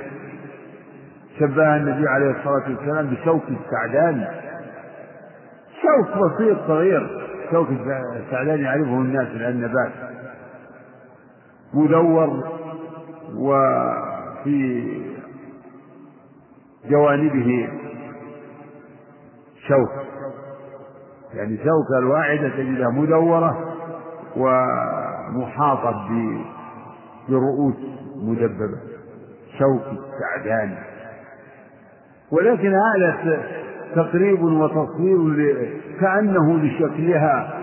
[1.40, 4.28] شبه النبي عليه الصلاة والسلام بشوك السعدان.
[5.82, 7.26] شوك بسيط صغير.
[7.52, 7.68] شوك
[8.16, 9.92] السعدان يعرفه الناس من النبات
[11.74, 12.60] مدور.
[13.36, 14.84] وفي
[16.90, 17.70] جوانبه
[19.68, 20.09] شوك.
[21.34, 23.76] يعني شوكة الواحدة تجدها مدورة
[24.38, 26.08] ومحاطة
[27.30, 27.76] برؤوس
[28.16, 28.80] مدببة.
[29.60, 30.78] شوك السعدان
[32.32, 33.44] ولكن هذا
[33.96, 35.70] تقريب وتصوير
[36.02, 37.54] كأنه لشكلها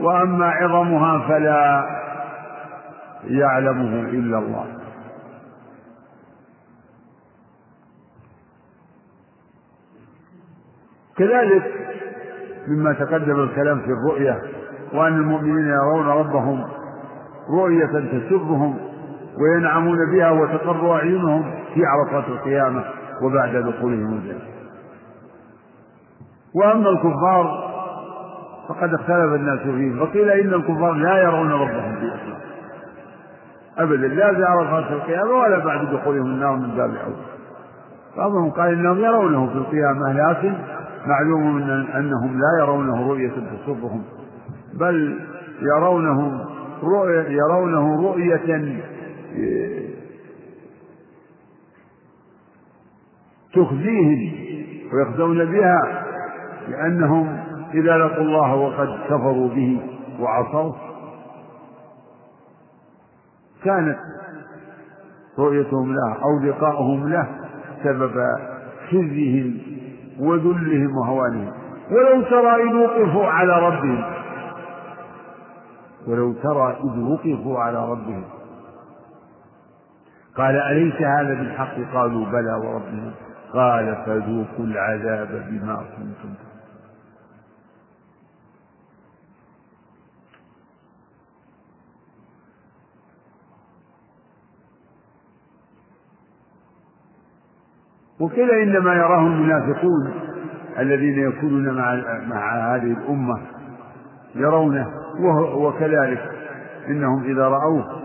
[0.00, 1.86] وأما عظمها فلا
[3.24, 4.66] يعلمه إلا الله.
[11.16, 11.87] كذلك
[12.68, 14.42] مما تقدم الكلام في الرؤية
[14.94, 16.64] وأن المؤمنين يرون ربهم
[17.50, 18.76] رؤية تسرهم
[19.40, 21.44] وينعمون بها وتقر أعينهم
[21.74, 22.84] في عرفات القيامة
[23.22, 24.40] وبعد دخولهم الجنة.
[26.54, 27.68] وأما الكفار
[28.68, 32.38] فقد اختلف الناس فيه فقيل إن الكفار لا يرون ربهم في الإسلام
[33.78, 37.14] أبدا لا في عرفات القيامة ولا بعد دخولهم النار من باب أول.
[38.16, 40.54] بعضهم قال إنهم يرونه في القيامة لكن
[41.06, 41.58] معلوم
[41.96, 44.02] أنهم لا يرونه رؤية تسرهم
[44.74, 45.18] بل
[45.62, 46.44] يرونه
[46.82, 48.80] رؤية يرونه رؤية
[53.54, 54.32] تخزيهم
[54.92, 56.04] ويخزون بها
[56.68, 57.38] لأنهم
[57.74, 59.80] إذا لقوا الله وقد كفروا به
[60.20, 60.72] وعصوا
[63.64, 63.98] كانت
[65.38, 67.28] رؤيتهم له أو لقاؤهم له
[67.84, 68.12] سبب
[68.90, 69.77] خزيهم
[70.18, 71.52] وذلهم وهوانهم.
[71.90, 74.04] ولو ترى إذ وقفوا على ربهم.
[76.06, 78.24] ولو ترى إذ وقفوا على ربهم.
[80.36, 83.12] قال أليس هذا بالحق؟ قالوا بلى وربنا.
[83.52, 86.47] قال فذوقوا العذاب بما كنتم
[98.20, 100.12] وكذا إنما يراه المنافقون
[100.78, 101.94] الذين يكونون مع
[102.26, 103.40] مع هذه الأمة
[104.34, 104.88] يرونه
[105.56, 106.30] وكذلك
[106.88, 108.02] إنهم إذا رأوه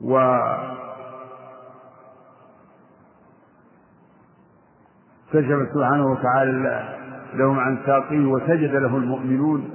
[0.00, 0.38] و
[5.32, 6.98] كشف سبحانه وتعالى
[7.34, 9.70] لهم عن ساقيه وسجد له المؤمنون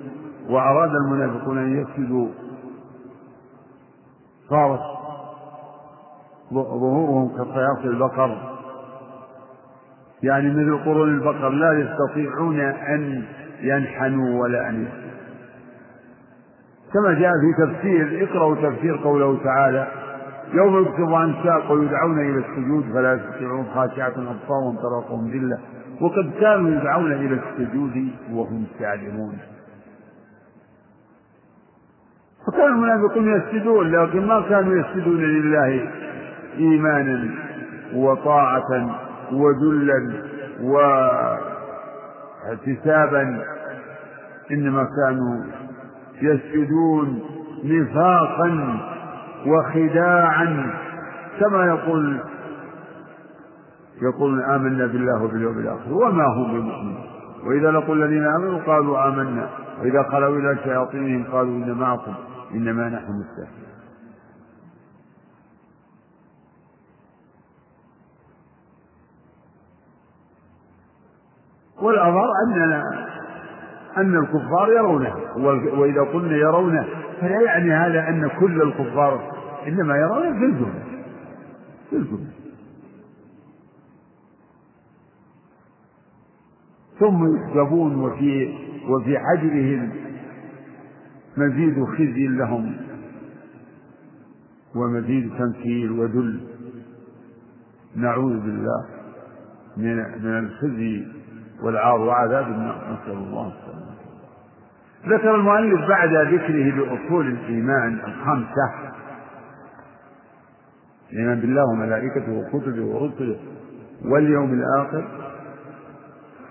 [0.50, 2.28] وأراد المنافقون أن يسجدوا.
[4.50, 4.80] صارت
[6.54, 8.56] ظهورهم كصياص البقر.
[10.24, 13.24] يعني مثل قرون البقر لا يستطيعون أن
[13.62, 14.88] ينحنوا ولا أن
[16.94, 19.88] كما جاء في تفسير اقرأوا تفسير قوله تعالى
[20.54, 25.60] يوم يكتب عن ساق ويدعون إلى السجود فلا يستطيعون خاشعة أبصارهم تراقهم ذلة.
[26.02, 29.38] وقد كانوا يدعون إلى السجود وهم سالمون.
[32.48, 35.92] فكان المنافقون يسجدون لكن ما كانوا يسجدون لله.
[36.58, 37.30] إيمانا
[37.94, 39.00] وطاعة
[39.32, 40.14] وذلا
[42.44, 43.44] واحتسابا
[44.52, 45.44] إنما كانوا
[46.22, 47.22] يسجدون
[47.64, 48.78] نفاقا
[49.48, 50.74] وخداعا
[51.40, 52.20] كما يقول
[54.02, 56.98] يقول آمنا بالله وباليوم الآخر وما هم بمؤمنين.
[57.48, 59.50] وإذا لقوا الذين آمنوا قالوا آمنا
[59.82, 62.14] وإذا خلوا إلى شياطينهم قالوا إن معكم
[62.54, 63.65] إنما نحن مستهزئون
[71.82, 72.82] والأظهر أننا
[73.98, 75.16] أن الكفار يرونه
[75.80, 76.86] وإذا قلنا يرونه
[77.22, 79.32] فلا يعني هذا أن كل الكفار
[79.68, 80.84] إنما يرونه في الجملة
[81.90, 82.32] في الجملة
[87.00, 88.54] ثم يحجبون وفي
[88.90, 89.92] وفي حجرهم
[91.38, 92.76] مزيد خزي لهم
[94.76, 96.40] ومزيد تنكيل وذل.
[97.96, 98.86] نعوذ بالله
[99.78, 101.08] من من الخزي.
[101.64, 102.76] والعار وعذاب النار.
[102.76, 103.96] نسأل الله السلامة.
[105.08, 108.74] ذكر المؤلف بعد ذكره لأصول الإيمان الخمسة.
[111.14, 113.40] الإيمان بالله وملائكته وكتبه ورسله
[114.06, 115.08] واليوم الآخر.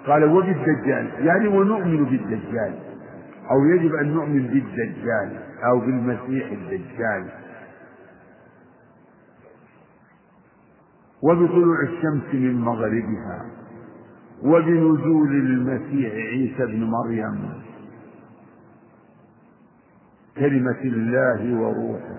[0.07, 2.75] قال وبالدجال يعني ونؤمن بالدجال
[3.51, 7.29] أو يجب أن نؤمن بالدجال أو بالمسيح الدجال.
[11.23, 13.64] وبطلوع الشمس من مغربها.
[14.43, 17.49] وبنزول المسيح عيسى ابن مريم.
[20.37, 22.19] كلمة الله وروحه.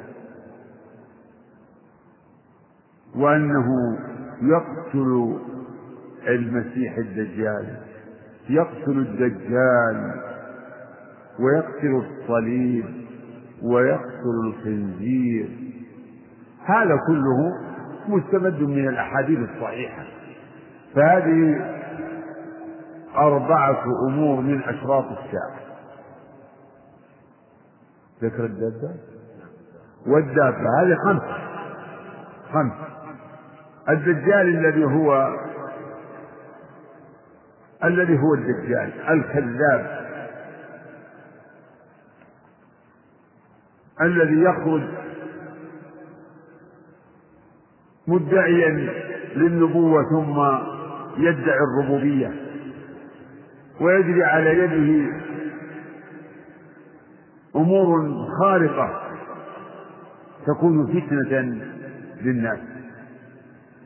[3.16, 3.98] وأنه
[4.42, 5.40] يقتل
[6.28, 7.78] المسيح الدجال.
[8.50, 10.22] يقتل الدجال
[11.40, 12.86] ويقتل الصليب
[13.64, 15.50] ويقتل الخنزير.
[16.66, 17.52] هذا كله
[18.08, 20.04] مستمد من الأحاديث الصحيحة.
[20.96, 21.75] فهذه
[23.18, 25.60] أربعة أمور من أشراط الساعة
[28.22, 28.96] ذكر الدابة؟
[30.08, 31.22] والدابة هذه خمس.
[32.54, 32.74] خمس.
[33.90, 35.30] الدجال الذي هو
[37.84, 40.06] الذي هو الدجال الكذاب.
[44.02, 44.84] الذي يخرج
[48.08, 48.70] مدعيا
[49.36, 50.40] للنبوة ثم
[51.22, 52.45] يدعي الربوبية.
[53.82, 55.12] ويجري على يده
[57.56, 59.02] أمور خارقة
[60.48, 61.62] تكون فتنة
[62.22, 62.60] للناس.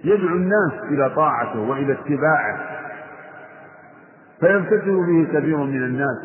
[0.04, 2.60] يدعو الناس إلى طاعته وإلى اتباعه
[4.40, 6.18] فيفتتن به كثير من الناس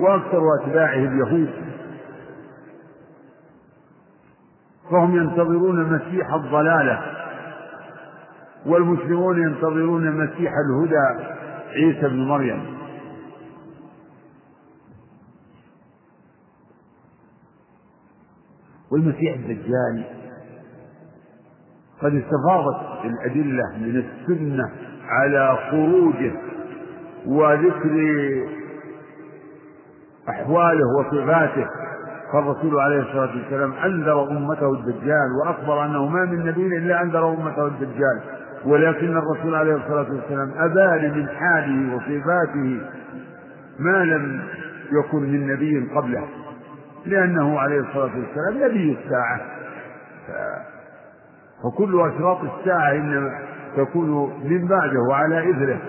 [0.00, 1.50] وأكثر أتباعه اليهود.
[4.90, 7.02] فهم ينتظرون مسيح الضلالة
[8.66, 11.24] والمسلمون ينتظرون مسيح الهدى
[11.74, 12.77] عيسى بن مريم.
[18.92, 20.04] والمسيح الدجال.
[22.02, 24.70] قد استفاضت الأدلة من السنة
[25.08, 26.32] على خروجه
[27.26, 27.94] وذكر
[30.28, 31.66] أحواله وصفاته.
[32.32, 37.66] فالرسول عليه الصلاة والسلام أنذر أمته الدجال وأخبر أنه ما من نبي إلا أنذر أمته
[37.66, 38.20] الدجال.
[38.64, 42.80] ولكن الرسول عليه الصلاة والسلام أبان من حاله وصفاته
[43.78, 44.40] ما لم
[44.92, 46.24] يكن من نبي قبله.
[47.06, 49.40] لأنه عليه الصلاة والسلام نبي الساعة.
[51.64, 53.38] فكل أشراط الساعة إنما
[53.76, 54.10] تكون
[54.44, 55.80] من بعده وعلى إثره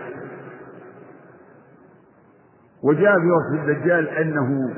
[2.83, 4.73] وجاء في وصف الدجال أنه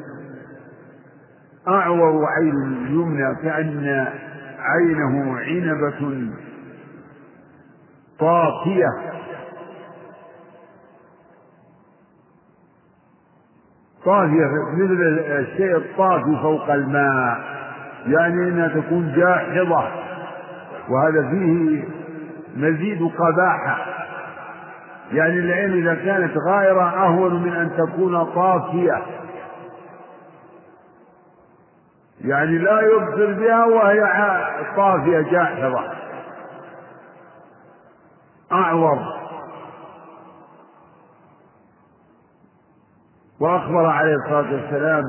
[1.67, 4.07] أعور عين يمنى كأن
[4.59, 6.29] عينه عنبة
[8.19, 8.87] طافية
[14.05, 14.45] طافية
[14.77, 17.37] مثل الشيء الطافي فوق الماء
[18.07, 19.91] يعني إنها تكون جاحظة.
[20.89, 21.83] وهذا فيه
[22.55, 23.85] مزيد قباحة.
[25.11, 29.01] يعني العين إذا كانت غائرة أهون من أن تكون طافية.
[32.21, 34.03] يعني لا يبصر بها وهي
[34.77, 35.83] طافية جاحظة.
[38.51, 39.20] أعور
[43.41, 45.03] وأخبر عليه الصلاة والسلام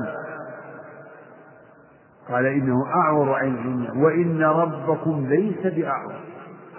[2.29, 6.13] قال إنه أعور عين وإن ربكم ليس بأعور.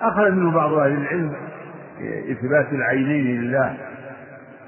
[0.00, 1.36] أخذ منه بعض أهل العلم
[2.30, 3.76] إثبات العينين لله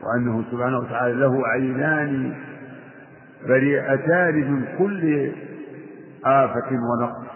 [0.02, 2.34] وأنه سبحانه وتعالى له عينان
[3.48, 5.32] بريئتان من كل
[6.24, 7.26] آفة ونقص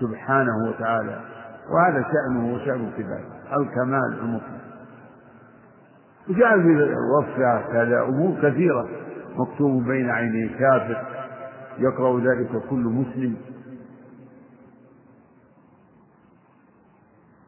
[0.00, 1.20] سبحانه وتعالى.
[1.70, 4.67] وهذا شأنه وشأن صفاته الكمال المطلق.
[6.28, 8.88] وجاء في وصفها كذا أمور كثيرة.
[9.36, 11.06] مكتوب بين عيني كافر
[11.78, 13.36] يقرأ ذلك كل مسلم.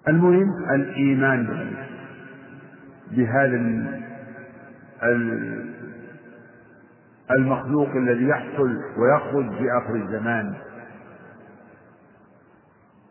[0.09, 1.71] المهم الإيمان
[3.11, 3.57] بهذا
[7.31, 10.55] المخلوق الذي يحصل ويخرج في آخر الزمان.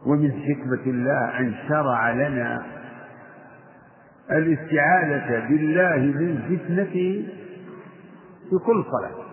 [0.06, 2.79] ومن حكمة الله أن شرع لنا
[4.32, 7.28] الاستعاذة بالله من فتنته
[8.50, 9.26] في كل صلاة.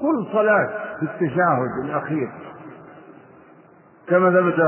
[0.00, 2.28] كل صلاة في التشهد الأخير.
[4.08, 4.60] كما ثبت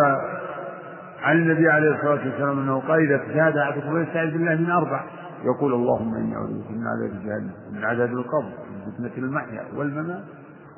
[1.22, 5.04] عن النبي عليه الصلاة والسلام أنه قال إذا تشهد أحدكم فيستعيذ بالله من أربع.
[5.44, 10.24] يقول اللهم إني أعوذ بك من عذاب جهنم من عذاب القبر من فتنة المحيا والممات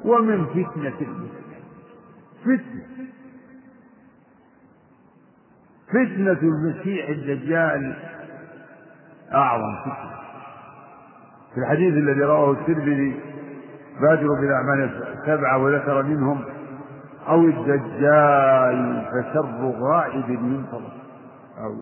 [0.04, 1.30] ومن فتنة المسلم
[2.42, 2.84] فتنة.
[5.88, 7.94] فتنة المسيح الدجال
[9.34, 10.18] أعظم فتنة
[11.54, 13.20] في الحديث الذي رواه الترمذي
[14.00, 16.44] بادروا بالأعمال سبعة وذكر منهم
[17.28, 20.92] أو الدجال فشر غائب ينتظر
[21.58, 21.76] أو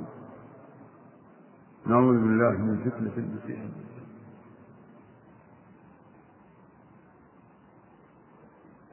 [1.86, 3.58] نعوذ بالله من فتنة المسيح.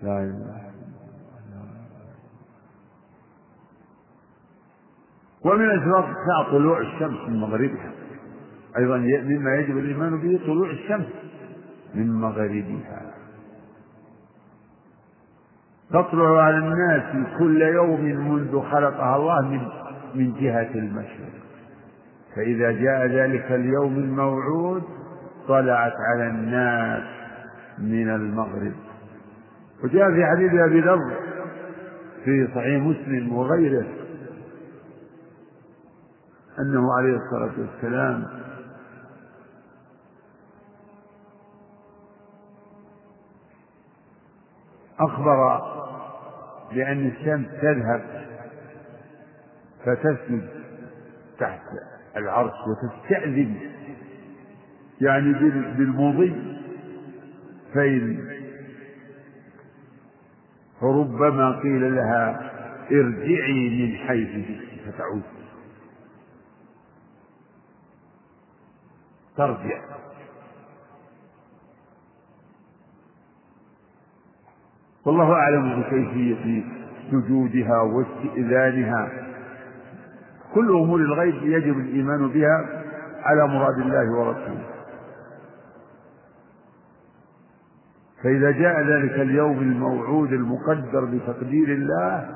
[0.02, 0.74] لا إله
[5.46, 8.03] ومن أشراط الساعة طلوع الشمس من مغربها.
[8.78, 11.08] أيضا مما يجب الإيمان به طلوع الشمس
[11.96, 13.14] من مغربها.
[15.90, 19.62] تطلع على الناس كل يوم منذ خلقها الله من
[20.16, 21.34] من جهة المشرق.
[22.36, 24.84] فإذا جاء ذلك اليوم الموعود
[25.48, 27.04] طلعت على الناس
[27.80, 28.74] من المغرب.
[29.84, 31.14] وجاء في حديث أبي ذر
[32.26, 33.86] في صحيح مسلم وغيره
[36.60, 38.26] أنه عليه الصلاة والسلام
[45.08, 45.62] أخبر
[46.74, 48.24] بأن الشمس تذهب
[49.86, 50.50] فتسجد
[51.40, 51.62] تحت
[52.18, 53.56] العرش وتستأذن
[55.02, 55.34] يعني
[55.78, 56.34] بالمضي
[57.74, 58.34] فإن
[60.82, 62.52] فربما قيل لها
[62.92, 64.46] ارجعي من حيث
[64.86, 65.24] فتعود.
[69.38, 69.82] ترجع.
[75.06, 76.64] والله أعلم بكيفية
[77.12, 79.10] سجودها واستئذانها.
[80.54, 82.66] كل أمور الغيب يجب الإيمان بها
[83.24, 84.64] على مراد الله ورسوله.
[88.24, 92.30] فإذا جاء ذلك اليوم الموعود المقدر بتقدير الله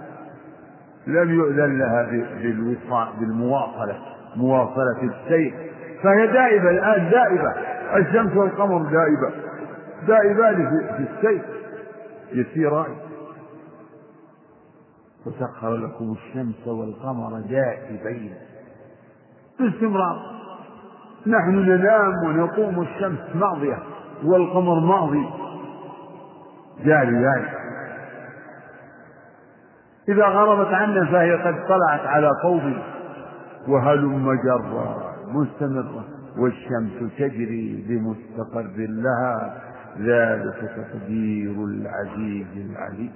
[1.07, 2.09] لم يؤذن لها
[3.19, 3.99] بالمواصلة
[4.35, 5.53] مواصلة السير.
[6.03, 7.53] فهي دائبة الآن دائبة
[7.95, 9.31] الشمس والقمر دائبة
[10.07, 11.41] دائبان في السير.
[12.31, 12.95] يسيران
[15.25, 18.33] وسخر لكم الشمس والقمر دائبين.
[19.59, 20.37] باستمرار.
[21.27, 23.79] نحن ننام ونقوم الشمس ماضية
[24.23, 25.29] والقمر ماضي.
[26.85, 27.49] جاري جاري.
[30.09, 32.81] إذا غربت عنا فهي قد طلعت على قوم
[33.67, 36.03] وهلم جرا مستمرة
[36.37, 39.61] والشمس تجري بمستقر لها
[39.99, 43.11] ذلك تقدير العزيز العليم.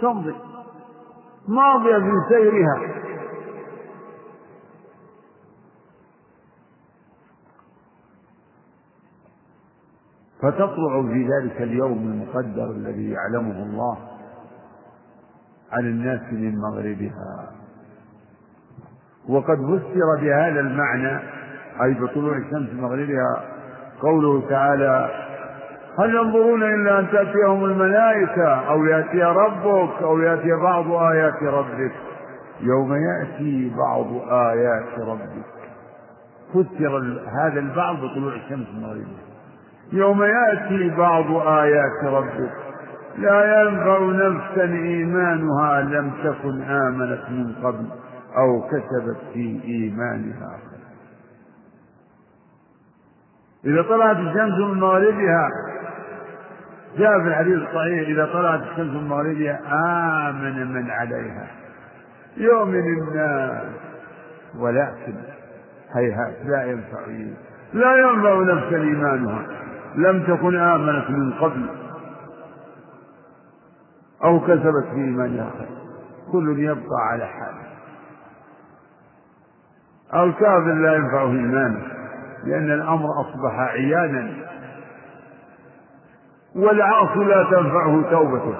[0.00, 0.34] تمضي.
[1.48, 3.02] ماضية في سيرها.
[10.42, 13.98] فتطلع في ذلك اليوم المقدر الذي يعلمه الله
[15.72, 17.52] على الناس من مغربها.
[19.28, 21.18] وقد فسر بهذا المعنى
[21.82, 23.51] أي بطلوع الشمس من مغربها
[24.02, 25.10] قوله تعالى
[25.98, 31.92] هل ينظرون إلا أن تأتيهم الملائكة أو يأتي ربك أو يأتي بعض آيات ربك؟
[32.60, 35.44] يوم يأتي بعض آيات ربك.
[36.52, 39.22] فسر هذا البعض بطلوع الشمس من مغربها
[39.92, 42.52] يوم يأتي بعض آيات ربك.
[43.18, 47.86] لا ينفع نفسا إيمانها لم تكن آمنت من قبل
[48.36, 50.71] أو كسبت في إيمانها.
[53.64, 55.48] إذا طلعت الشمس من مغربها
[56.98, 59.60] جاء في الحديث الصحيح إذا طلعت الشمس من مغربها
[60.30, 61.46] آمن من عليها.
[62.36, 63.62] يؤمن الناس
[64.58, 65.14] ولكن
[65.94, 67.06] هيهات لا ينفع
[67.72, 69.46] لا ينفع نفسا إيمانها.
[69.96, 71.66] لم تكن آمنت من قبل
[74.24, 75.68] أو كسبت في إيمانها خير
[76.32, 77.62] كل يبقى على حاله.
[80.24, 82.01] الكافر لا ينفعه إيمانه.
[82.44, 84.30] لأن الأمر أصبح عيانا.
[86.56, 88.54] والعاصي لا تنفعه توبته.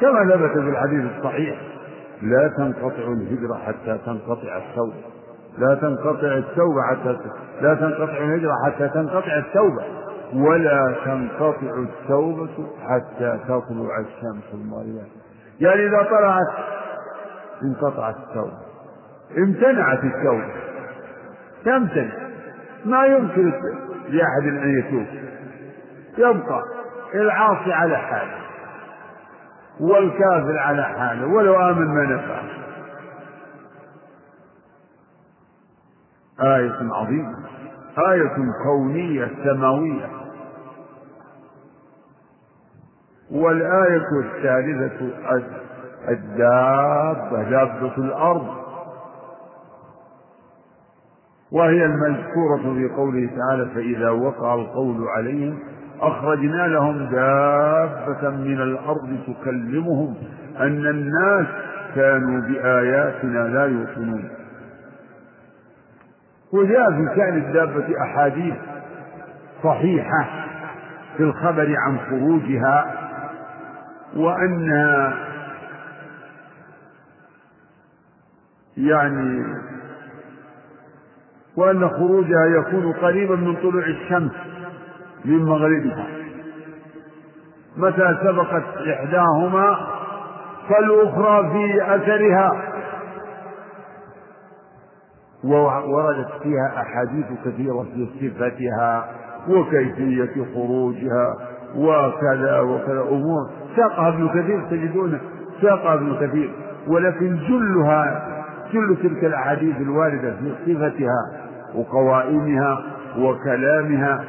[0.00, 1.60] كما ثبت في الحديث الصحيح
[2.22, 5.02] لا تنقطع الهجرة حتى تنقطع التوبة.
[5.58, 7.16] لا تنقطع التوبة حتى
[7.60, 9.84] لا تنقطع الهجرة حتى تنقطع التوبة.
[10.34, 15.02] ولا تنقطع التوبة حتى تطلع الشمس المغربية
[15.60, 16.54] يعني إذا طلعت
[17.62, 18.58] انقطعت التوبة.
[19.38, 20.48] امتنعت التوبة.
[21.64, 22.23] تمتنع.
[22.84, 23.52] ما يمكن
[24.08, 25.06] لأحد أن يتوب.
[26.18, 26.62] يبقى
[27.14, 28.38] العاصي على حاله
[29.80, 32.42] والكافر على حاله ولو آمن ما نفعه
[36.40, 37.38] آية عظيمة.
[37.98, 40.08] آية كونية سماوية.
[43.30, 45.12] والآية الثالثة
[46.08, 48.63] الدابة دابة الأرض.
[51.54, 55.58] وهي المذكورة في قوله تعالى فإذا وقع القول عليهم
[56.00, 60.14] أخرجنا لهم دابة من الأرض تكلمهم
[60.60, 61.46] أن الناس
[61.94, 64.28] كانوا بآياتنا لا يوقنون
[66.52, 68.54] وجاء في شأن الدابة أحاديث
[69.62, 70.46] صحيحة
[71.16, 72.94] في الخبر عن خروجها
[74.16, 75.14] وأنها
[78.76, 79.44] يعني
[81.56, 84.32] وأن خروجها يكون قريبا من طلوع الشمس
[85.24, 86.06] من مغربها.
[87.76, 89.76] متى سبقت إحداهما
[90.68, 92.52] فالأخرى في أثرها.
[95.44, 99.08] ووردت فيها أحاديث كثيرة في صفتها
[99.48, 101.36] وكيفية خروجها
[101.76, 103.50] وكذا وكذا أمور.
[103.76, 105.18] ساقها ابن كثير تجدون
[105.62, 106.50] ساقها ابن كثير.
[106.88, 108.34] ولكن جلها
[108.78, 111.40] وكل تلك الأحاديث الواردة في صفتها
[111.74, 112.82] وقوائمها
[113.18, 114.24] وكلامها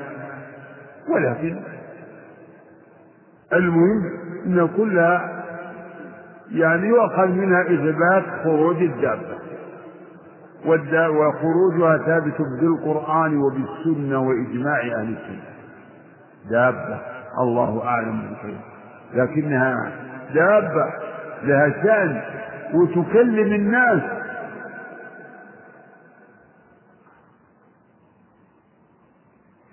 [1.10, 1.56] ولكن
[3.54, 4.02] المهم
[4.46, 5.44] أن كلها
[6.52, 9.36] يعني يؤخذ منها إثبات خروج الدابة.
[11.08, 15.44] وخروجها ثابت بالقرآن وبالسنة وإجماع أهل السنة.
[16.50, 17.00] دابة
[17.40, 18.58] الله أعلم بخير.
[19.14, 19.92] لكنها
[20.34, 20.94] دابة
[21.44, 22.22] لها شأن
[22.74, 24.02] وتكلم الناس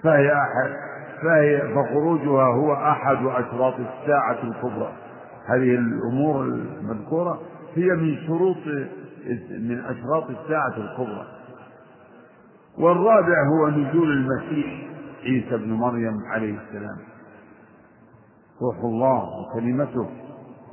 [0.02, 0.76] فهي أحد
[1.22, 4.92] فهي فخروجها هو أحد أشراط الساعة الكبرى.
[5.46, 7.40] هذه الأمور المذكورة
[7.74, 8.56] هي من شروط
[9.50, 11.26] من أشراط الساعة الكبرى.
[12.78, 14.88] والرابع هو نزول المسيح
[15.24, 16.96] عيسى بن مريم عليه السلام.
[18.62, 20.10] روح الله وكلمته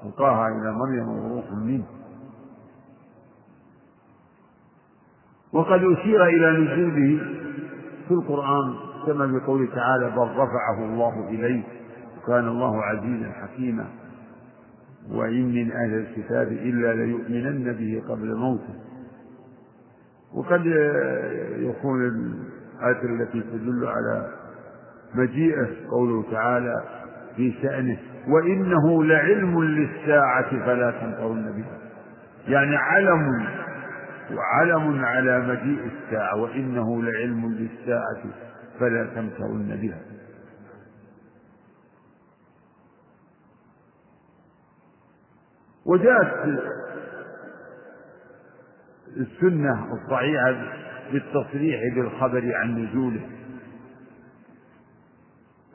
[0.06, 1.86] ألقاها إلى مريم وروح منه.
[5.54, 7.20] وقد أشير إلى نزوله
[8.08, 11.64] في القرآن كما بقوله تعالى بل رفعه الله إليه
[12.18, 13.86] وكان الله عزيزا حكيما.
[15.12, 18.74] وإن من أهل الكتاب إلا ليؤمنن به قبل موته.
[20.36, 20.66] وقد
[21.58, 24.28] يكون الآية التي تدل على
[25.16, 26.84] مجيئه قوله تعالى
[27.36, 27.98] في شأنه
[28.28, 31.78] وإنه لعلم للساعة فلا تمترن بها.
[32.48, 33.46] يعني علم
[34.36, 38.24] وعلم على مجيء الساعة وإنه لعلم للساعة
[38.80, 40.02] فلا تمترن بها.
[45.86, 46.60] وجاءت
[49.18, 50.74] السنة الصحيحة
[51.12, 53.30] بالتصريح بالخبر عن نزوله.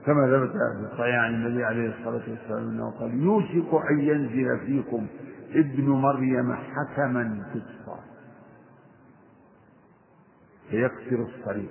[0.07, 5.07] كما ثبت في الصحيح عن النبي عليه الصلاة والسلام أنه قال يوشك أن ينزل فيكم
[5.51, 8.05] ابن مريم حكما في الصلاة
[10.71, 11.71] فيكسر الصليب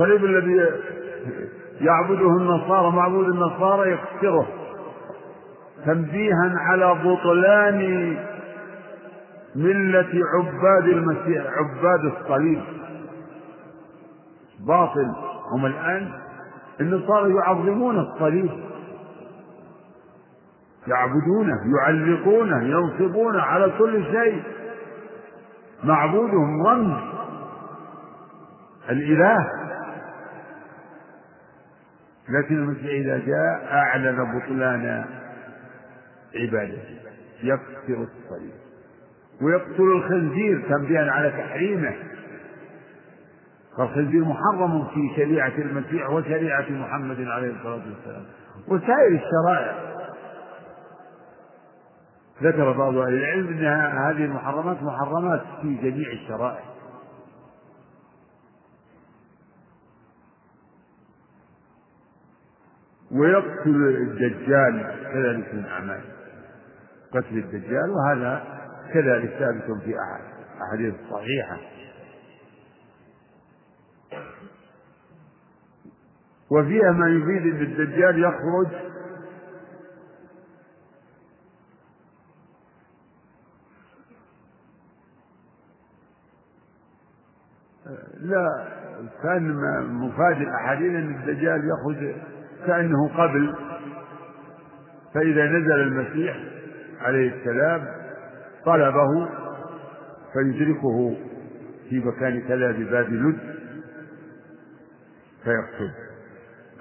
[0.00, 0.70] الصليب الذي
[1.80, 4.46] يعبده النصارى معبود النصارى يكسره
[5.86, 8.16] تنبيها على بطلان
[9.56, 12.62] ملة عباد المسيح عباد الصليب.
[14.66, 15.06] باطل.
[15.52, 16.08] هم الآن
[16.80, 18.50] النصارى يعظمون الصليب.
[20.86, 24.42] يعبدونه يعلقونه ينصبونه على كل شيء.
[25.84, 26.98] معبودهم رمز.
[28.90, 29.59] الإله.
[32.30, 35.04] لكن المسيح إذا جاء أعلن بطلان
[36.34, 37.00] عبادته
[37.42, 38.52] يكسر الصليب
[39.42, 41.94] ويقتل الخنزير تنبيها على تحريمه.
[43.78, 48.24] فالخنزير محرم في شريعة المسيح وشريعة محمد عليه الصلاة والسلام.
[48.68, 49.74] وسائر الشرائع.
[52.42, 53.64] ذكر بعض أهل العلم أن
[53.98, 56.64] هذه المحرمات محرمات في جميع الشرائع.
[63.12, 66.04] ويقتل الدجال كذلك من أعماله
[67.12, 68.42] قتل الدجال وهذا
[68.92, 69.94] كذلك ثابت في
[70.62, 71.58] أحاديث صحيحة.
[76.50, 78.90] وفيها ما يفيد إن الدجال يخرج
[88.20, 88.68] لا
[89.22, 89.54] كان
[89.92, 92.14] مفاد الأحاديث إن الدجال يخرج
[92.66, 93.54] كأنه قبل
[95.14, 96.36] فإذا نزل المسيح
[97.00, 97.86] عليه السلام
[98.66, 99.28] طلبه
[100.32, 101.16] فيدركه
[101.90, 103.38] في مكان كذا بباب لد
[105.44, 105.94] فيقتله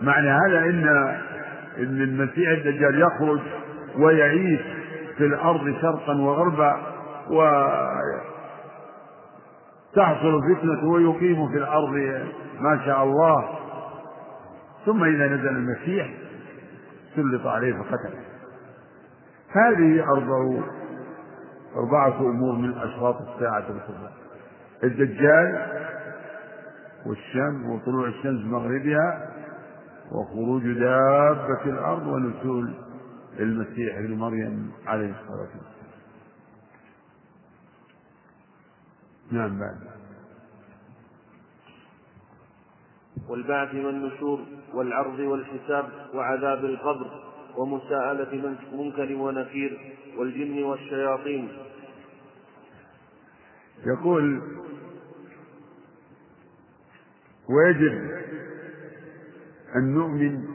[0.02, 0.88] معنى هذا إن
[1.78, 3.40] إن المسيح الدجال يخرج
[3.98, 4.62] ويعيش
[5.18, 6.78] في الأرض شرقا وغربا
[9.96, 11.94] وتحصل فتنة ويقيم في الأرض
[12.60, 13.59] ما شاء الله.
[14.90, 16.14] ثم إذا نزل المسيح
[17.16, 18.24] سلط عليه فقتله
[19.50, 20.64] هذه أربع
[21.76, 24.12] أربعة أمور من أشراط الساعة الكبرى
[24.84, 25.68] الدجال
[27.06, 29.34] والشمس وطلوع الشمس مغربها
[30.12, 32.74] وخروج دابة الأرض ونزول
[33.40, 35.80] المسيح ابن مريم عليه الصلاة والسلام.
[39.32, 39.99] نعم بعد.
[43.30, 44.40] والبعث والنشور
[44.74, 47.12] والعرض والحساب وعذاب القبر
[47.58, 51.50] ومساءلة منكر ونكير والجن والشياطين.
[53.86, 54.42] يقول
[57.50, 58.12] ويجب
[59.76, 60.46] أن نؤمن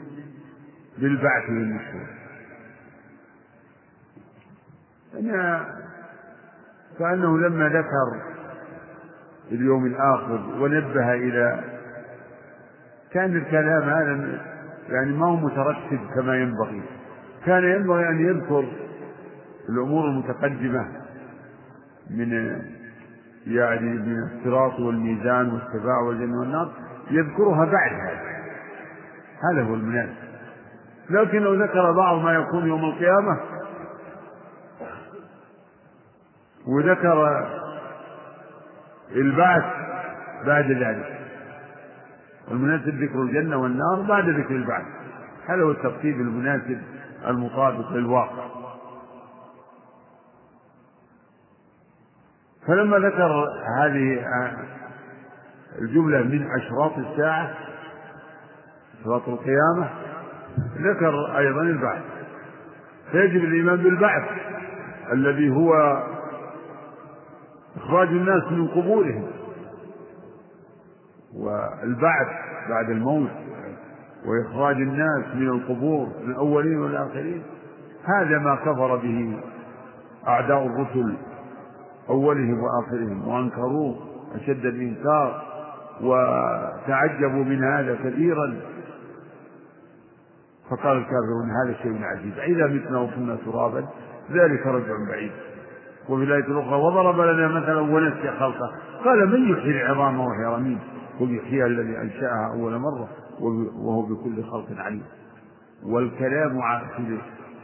[0.97, 2.07] بالبعث والنشور.
[5.13, 5.75] أنا
[6.99, 8.35] كأنه لما ذكر
[9.51, 11.74] اليوم الآخر ونبه إلى
[13.15, 14.39] كان الكلام هذا
[14.89, 16.81] يعني ما هو مترتب كما ينبغي.
[17.45, 18.65] كان ينبغي أن يذكر
[19.69, 20.87] الأمور المتقدمة
[22.09, 22.31] من
[23.47, 26.71] يعني من الصراط والميزان والسباع والجنة والنار
[27.11, 28.35] يذكرها بعد هذا.
[29.51, 30.25] هذا هو المناسب
[31.09, 33.39] لكن لو ذكر بعض ما يكون يوم القيامة
[36.67, 37.47] وذكر
[39.15, 39.63] البعث
[40.45, 41.24] بعد ذلك.
[42.49, 44.85] والمناسب ذكر الجنة والنار بعد ذكر البعث.
[45.47, 46.81] هذا هو الترتيب المناسب
[47.27, 48.45] المطابق للواقع.
[52.67, 53.45] فلما ذكر
[53.79, 54.25] هذه
[55.81, 57.53] الجملة من أشراط الساعة
[59.01, 59.89] أشراط القيامة
[60.77, 62.03] ذكر أيضا البعث.
[63.11, 64.23] فيجب الإيمان بالبعث
[65.11, 66.03] الذي هو
[67.77, 69.27] إخراج الناس من قبورهم.
[71.39, 72.27] والبعث
[72.69, 73.29] بعد الموت
[74.25, 77.43] وإخراج الناس من القبور الأولين والآخرين
[78.05, 79.39] هذا ما كفر به
[80.27, 81.15] أعداء الرسل
[82.09, 83.95] أولهم وآخرهم وأنكروه
[84.35, 85.41] أشد الإنكار
[86.01, 88.55] وتعجبوا من هذا كثيرا.
[90.69, 93.85] فقال الكافرون هذا شيء عجيب إذا متنا وكنا ترابا
[94.31, 95.31] ذلك رجع بعيد.
[96.09, 98.71] وفي الآية الأخرى وضرب لنا مثلا ونسي خلقه.
[99.05, 100.79] قال من يحيي العظام وهي رميم؟
[101.19, 103.09] قل يحييها الذي أنشأها أول مرة
[103.39, 105.03] وهو بكل خلق عليم.
[105.83, 106.61] والكلام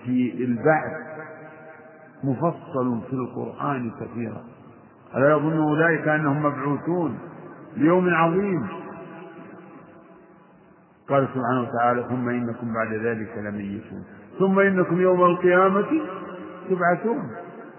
[0.05, 0.97] في البعث
[2.23, 4.43] مفصل في القرآن كثيرا.
[5.15, 7.19] ألا يظن أولئك أنهم مبعوثون
[7.77, 8.67] ليوم عظيم؟
[11.09, 14.03] قال سبحانه وتعالى ثم إنكم بعد ذلك لميتون.
[14.39, 15.87] ثم إنكم يوم القيامة
[16.69, 17.31] تبعثون.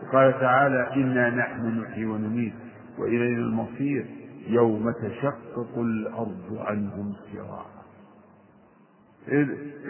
[0.03, 2.53] وقال تعالى إنا نحن نحيي ونميت.
[2.99, 4.07] وإلينا المصير
[4.49, 7.73] يوم تشقق الأرض عنهم سراعا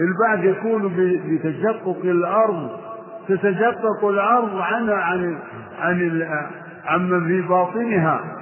[0.00, 0.94] البعث يكون
[1.28, 2.70] بتشقق الأرض
[3.28, 5.38] تتشقق الأرض عن عن
[5.78, 6.22] عن
[6.84, 8.38] عمن في باطنها.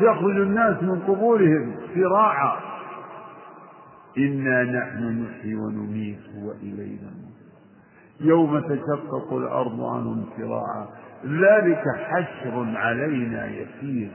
[0.00, 2.56] يخرج الناس من قبورهم سراعا
[4.18, 7.10] إنا نحن نحيي ونميت وإلينا
[8.20, 10.86] يوم تشقق الأرض عنهم سراعا
[11.24, 14.10] ذلك حشر علينا يسير.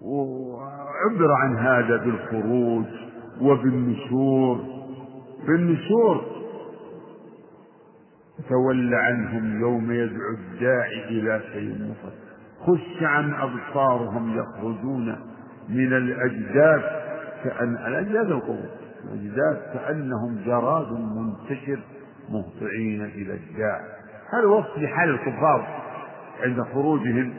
[0.00, 2.86] وعبر عن هذا بالخروج
[3.40, 4.56] وبالنشور.
[5.46, 6.36] بالنشور.
[8.48, 12.25] تولى عنهم يوم يدعو الداعي إلى شيء مفرد
[12.66, 15.16] خش عن أبصارهم يخرجون
[15.68, 16.82] من الأجداث
[17.44, 18.70] كأن الأجداث القبور
[19.04, 21.78] الأجداث كأنهم جراد منتشر
[22.30, 23.80] مهطعين إلى الداع
[24.32, 25.66] هذا وصف لحال الكفار
[26.42, 27.34] عند خروجهم؟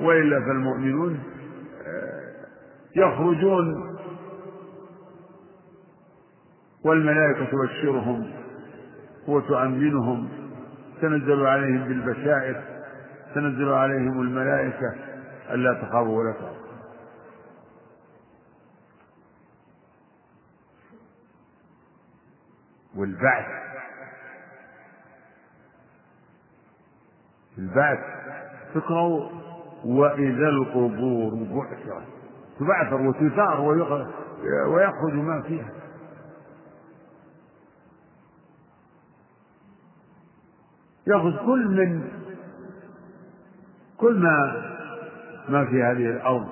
[0.00, 1.18] وإلا فالمؤمنون
[2.96, 3.96] يخرجون
[6.84, 8.30] والملائكة تبشرهم
[9.28, 10.28] وتؤمنهم
[11.00, 12.73] تنزل عليهم بالبشائر.
[13.34, 14.94] تنزل عليهم الملائكة
[15.50, 16.64] ألا تخافوا ولا تخافوا
[22.96, 23.46] والبعث
[27.58, 27.98] البعث
[28.74, 29.30] تقرأ
[29.84, 32.06] وإذا القبور بعثرت
[32.60, 33.60] تبعثر وتثار
[34.68, 35.70] ويخرج ما فيها.
[41.06, 42.23] يأخذ كل من
[44.04, 44.62] كل ما
[45.48, 46.48] ما في هذه الأرض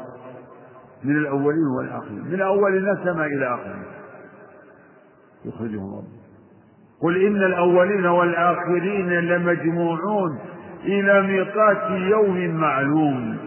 [1.05, 2.25] من الأولين والآخرين.
[2.25, 3.83] من أول النسمة إلى آخرين
[5.45, 6.23] يخرجهم ربه
[7.03, 10.39] قل إن الأولين والآخرين لمجموعون
[10.85, 13.39] إلى ميقات يوم معلوم.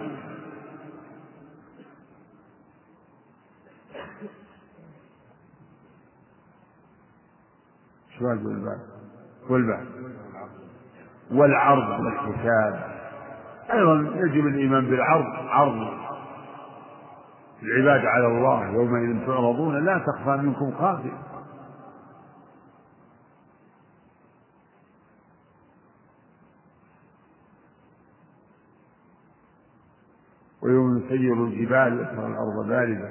[8.19, 8.79] شو والبعث
[9.49, 9.87] والبعث
[11.31, 12.94] والعرض والحساب.
[13.73, 16.05] أيضا يجب الإيمان بالعرض عرض
[17.63, 21.17] العباد على الله يومئذ تعرضون لا تخفى منكم خافية.
[30.61, 33.09] ويوم نسير الجبال وترى الأرض باردة.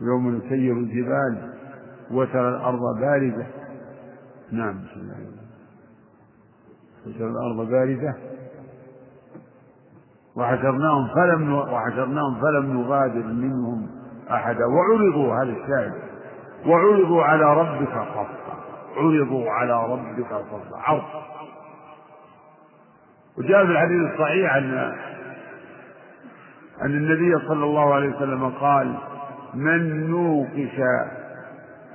[0.00, 1.54] ويوم نسير الجبال
[2.10, 3.46] وترى الأرض باردة.
[4.52, 5.37] نعم بسم الله.
[7.08, 8.14] وترى الأرض باردة.
[10.36, 13.86] وحشرناهم فلم وحشرناهم فلم نغادر منهم
[14.30, 15.94] أحدا وعرضوا هذا الشاهد
[16.66, 18.26] وعرضوا على ربك صفا.
[18.96, 20.76] عرضوا على ربك صفا.
[20.76, 21.02] عرض.
[23.38, 24.94] وجاء في الحديث الصحيح أن
[26.82, 28.94] أن النبي صلى الله عليه وسلم قال
[29.54, 30.80] من نوقش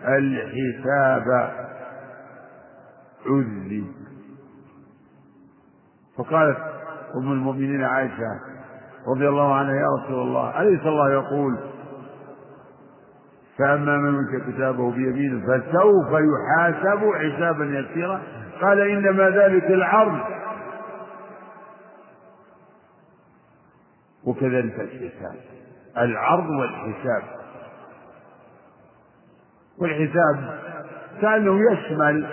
[0.07, 1.52] الحساب
[3.26, 4.02] عذب.
[6.18, 6.57] فقالت
[7.15, 8.40] أم المؤمنين عائشة
[9.07, 11.57] رضي الله عنها يا رسول الله أليس الله يقول
[13.57, 18.22] فأما من أوتي كتابه بيمينه فسوف يحاسب حسابا يسيرا
[18.61, 20.19] قال إنما ذلك العرض
[24.23, 25.35] وكذلك الحساب
[25.98, 27.23] العرض والحساب.
[29.77, 30.60] والحساب
[31.22, 32.27] كأنه يشمل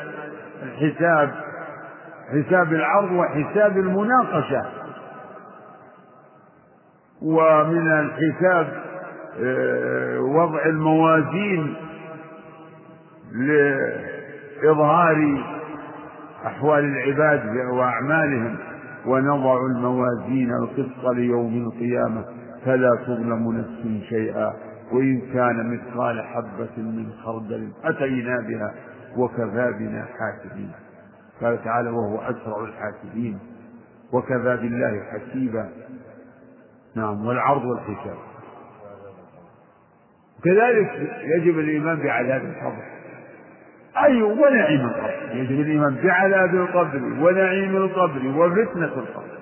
[0.63, 1.50] الحساب
[2.31, 4.63] حساب العرض وحساب المناقشة.
[7.23, 8.67] ومن الحساب
[9.43, 11.75] آه، وضع الموازين
[14.63, 15.45] لإظهار
[16.47, 18.57] أحوال العباد وأعمالهم
[19.07, 22.25] ونضع الموازين القسط ليوم القيامة.
[22.65, 24.53] فلا تظلم نفس شيئا
[24.93, 28.75] وإن كان مثقال حبة من خردل أتينا بها
[29.17, 30.73] وكفى بنا حاسبين.
[31.41, 33.39] قال تعالى وهو أسرع الحاسبين
[34.13, 35.69] وكفى بالله حسيبا.
[36.97, 38.17] نعم والعرض والحساب.
[40.45, 42.85] كذلك يجب الإيمان بعذاب القبر.
[44.05, 45.31] أي ونعيم القبر.
[45.33, 49.39] يجب الإيمان بعذاب القبر ونعيم القبر وفتنة القبر.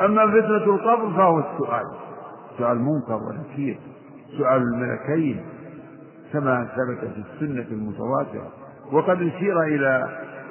[0.00, 1.84] أما فتنة القبر فهو السؤال.
[2.58, 3.78] سؤال منكر ونكير.
[4.38, 5.44] سؤال الملكين.
[6.32, 8.52] كما ثبت في السنة المتواترة.
[8.92, 10.08] وقد أشير إلى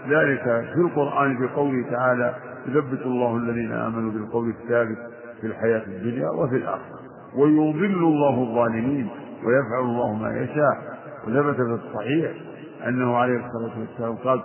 [0.10, 0.44] ذلك
[0.74, 2.36] في القرآن بقوله تعالى
[2.68, 4.98] يثبت الله الذين آمنوا بالقول الثابت
[5.42, 7.00] في الحياة الدنيا وفي الآخرة
[7.36, 9.10] ويضل الله الظالمين
[9.46, 11.00] ويفعل الله ما يشاء.
[11.28, 12.32] وثبت في الصحيح
[12.88, 14.42] أنه عليه الصلاة والسلام قال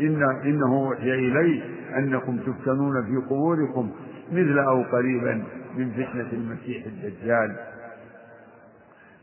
[0.00, 1.62] إن إنه أوحي إلي
[1.98, 3.90] أنكم تفتنون في قبوركم
[4.32, 5.42] مثل أو قريبا
[5.76, 7.56] من فتنة المسيح الدجال.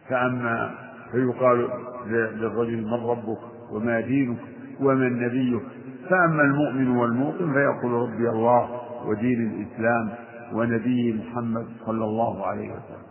[0.10, 0.72] فأما
[1.12, 1.70] فيقال
[2.08, 3.40] للرجل من ربك
[3.72, 4.38] وما دينك؟
[4.80, 5.64] ومن نبيك
[6.10, 10.10] فأما المؤمن والموقن فيقول ربي الله ودين الإسلام
[10.54, 13.04] ونبي محمد صلى الله عليه وسلم.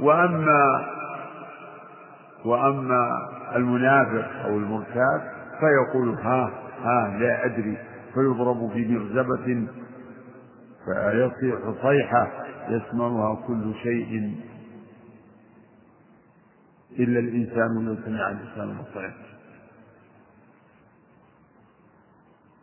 [0.00, 0.86] وأما
[2.44, 6.50] وأما المنافق أو المرتاب فيقول ها
[6.82, 7.76] ها لا أدري.
[8.14, 9.66] فيضرب في مرزبة
[10.84, 12.28] فيصيح صيحة
[12.68, 14.34] يسمعها كل شيء
[16.98, 19.33] إلا الإنسان لو سمع الإنسان الصيحة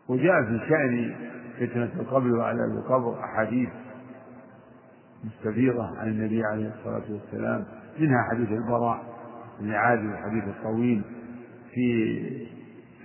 [0.10, 1.16] وجاء في شأن
[1.60, 3.70] فتنة القبر وعذاب القبر أحاديث
[5.24, 7.66] مستفيضة عن النبي عليه الصلاة والسلام
[8.00, 9.04] منها حديث البراء
[9.60, 11.02] بن عازب الحديث الطويل
[11.74, 12.48] في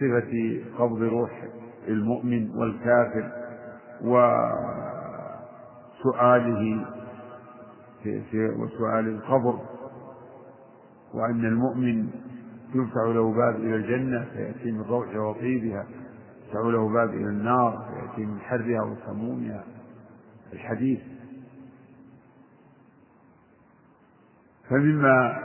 [0.00, 1.44] صفة قبض روح
[1.88, 3.32] المؤمن والكافر
[6.04, 6.84] وسؤاله
[8.02, 9.58] في, في وسؤال القبر
[11.14, 12.06] وأن المؤمن
[12.74, 15.86] يفتح له باب إلى الجنة فيأتي من روحها وطيبها
[16.48, 19.64] يفتح له باب إلى النار فيأتي من حرها وسمومها.
[20.52, 21.00] الحديث.
[24.70, 25.38] فمما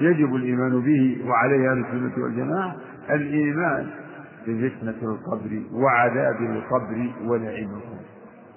[0.00, 2.76] يجب الإيمان به وعليه أهل السنة والجماعة
[3.10, 3.90] الإيمان
[4.46, 8.04] بفتنة القبر وعذاب القبر ونعيم القبر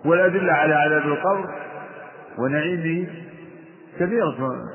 [0.06, 1.53] والأدلة على عذاب القبر
[2.38, 3.07] ونعيمه
[3.99, 4.65] كثيرة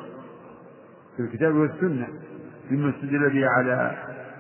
[1.17, 2.09] في الكتاب والسنة
[2.71, 3.97] مما استدل به على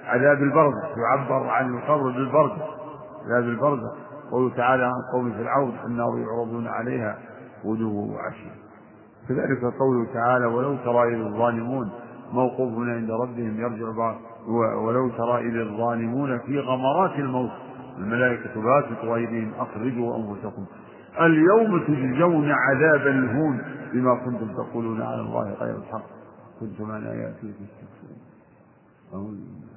[0.08, 2.62] عذاب البرزخ يعبر عن القبر بالبرزخ
[3.26, 3.92] عذاب البرزخ
[4.30, 7.18] قوله تعالى عن قوم فرعون النار يعرضون عليها
[7.64, 8.52] غدوا وعشيا
[9.28, 11.90] كذلك قوله تعالى ولو ترى إذ الظالمون
[12.32, 14.16] موقوفون عند ربهم يرجع بعض
[14.84, 17.50] ولو ترى إذ الظالمون في غمرات الموت.
[17.98, 20.64] الملائكة باسطوا أيديهم أخرجوا أنفسكم.
[21.20, 23.62] اليوم تجزون عذاب الهون
[23.92, 26.06] بما كنتم تقولون على الله غير الحق.
[26.60, 27.52] كنتم عن آياته
[29.10, 29.67] تستكبرون.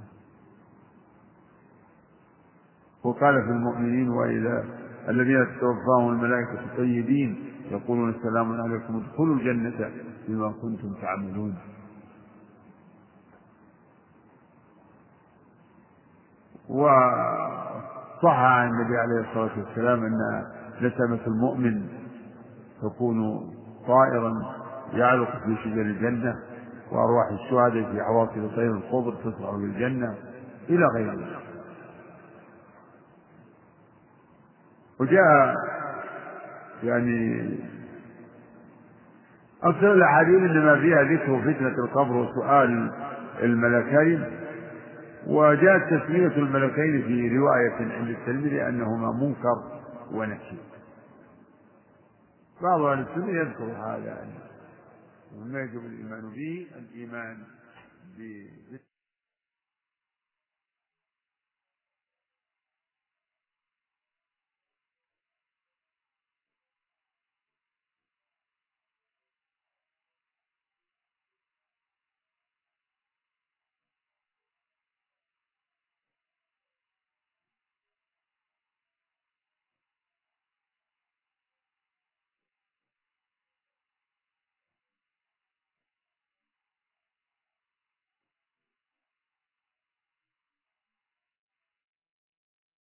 [3.04, 4.64] وقال في المؤمنين وإذا
[5.10, 9.90] الذين تتوفاهم الملائكة طيبين يقولون السلام عليكم ادخلوا الجنة
[10.28, 11.56] بما كنتم تعملون.
[16.70, 20.44] وصح عن النبي عليه الصلاة والسلام أن
[20.82, 21.88] نسمة المؤمن
[22.82, 23.50] تكون
[23.88, 24.34] طائرا
[24.94, 26.36] يعلق في شجر الجنة
[26.92, 30.16] وأرواح الشهداء في عواصف طير الخضر تسرع بالجنة
[30.70, 31.51] إلى غير ذلك.
[35.02, 35.56] وجاء
[36.84, 37.50] يعني
[39.64, 42.92] أكثر الأحاديث إنما فيها ذكر فتنة القبر وسؤال
[43.44, 44.24] الملكين
[45.28, 50.60] وجاءت تسمية الملكين في رواية عند الترمذي أنهما منكر ونكير
[52.62, 54.32] بعض أهل السنة يذكر هذا يعني
[55.36, 57.38] وما يجب الإيمان به الإيمان
[58.18, 58.22] ب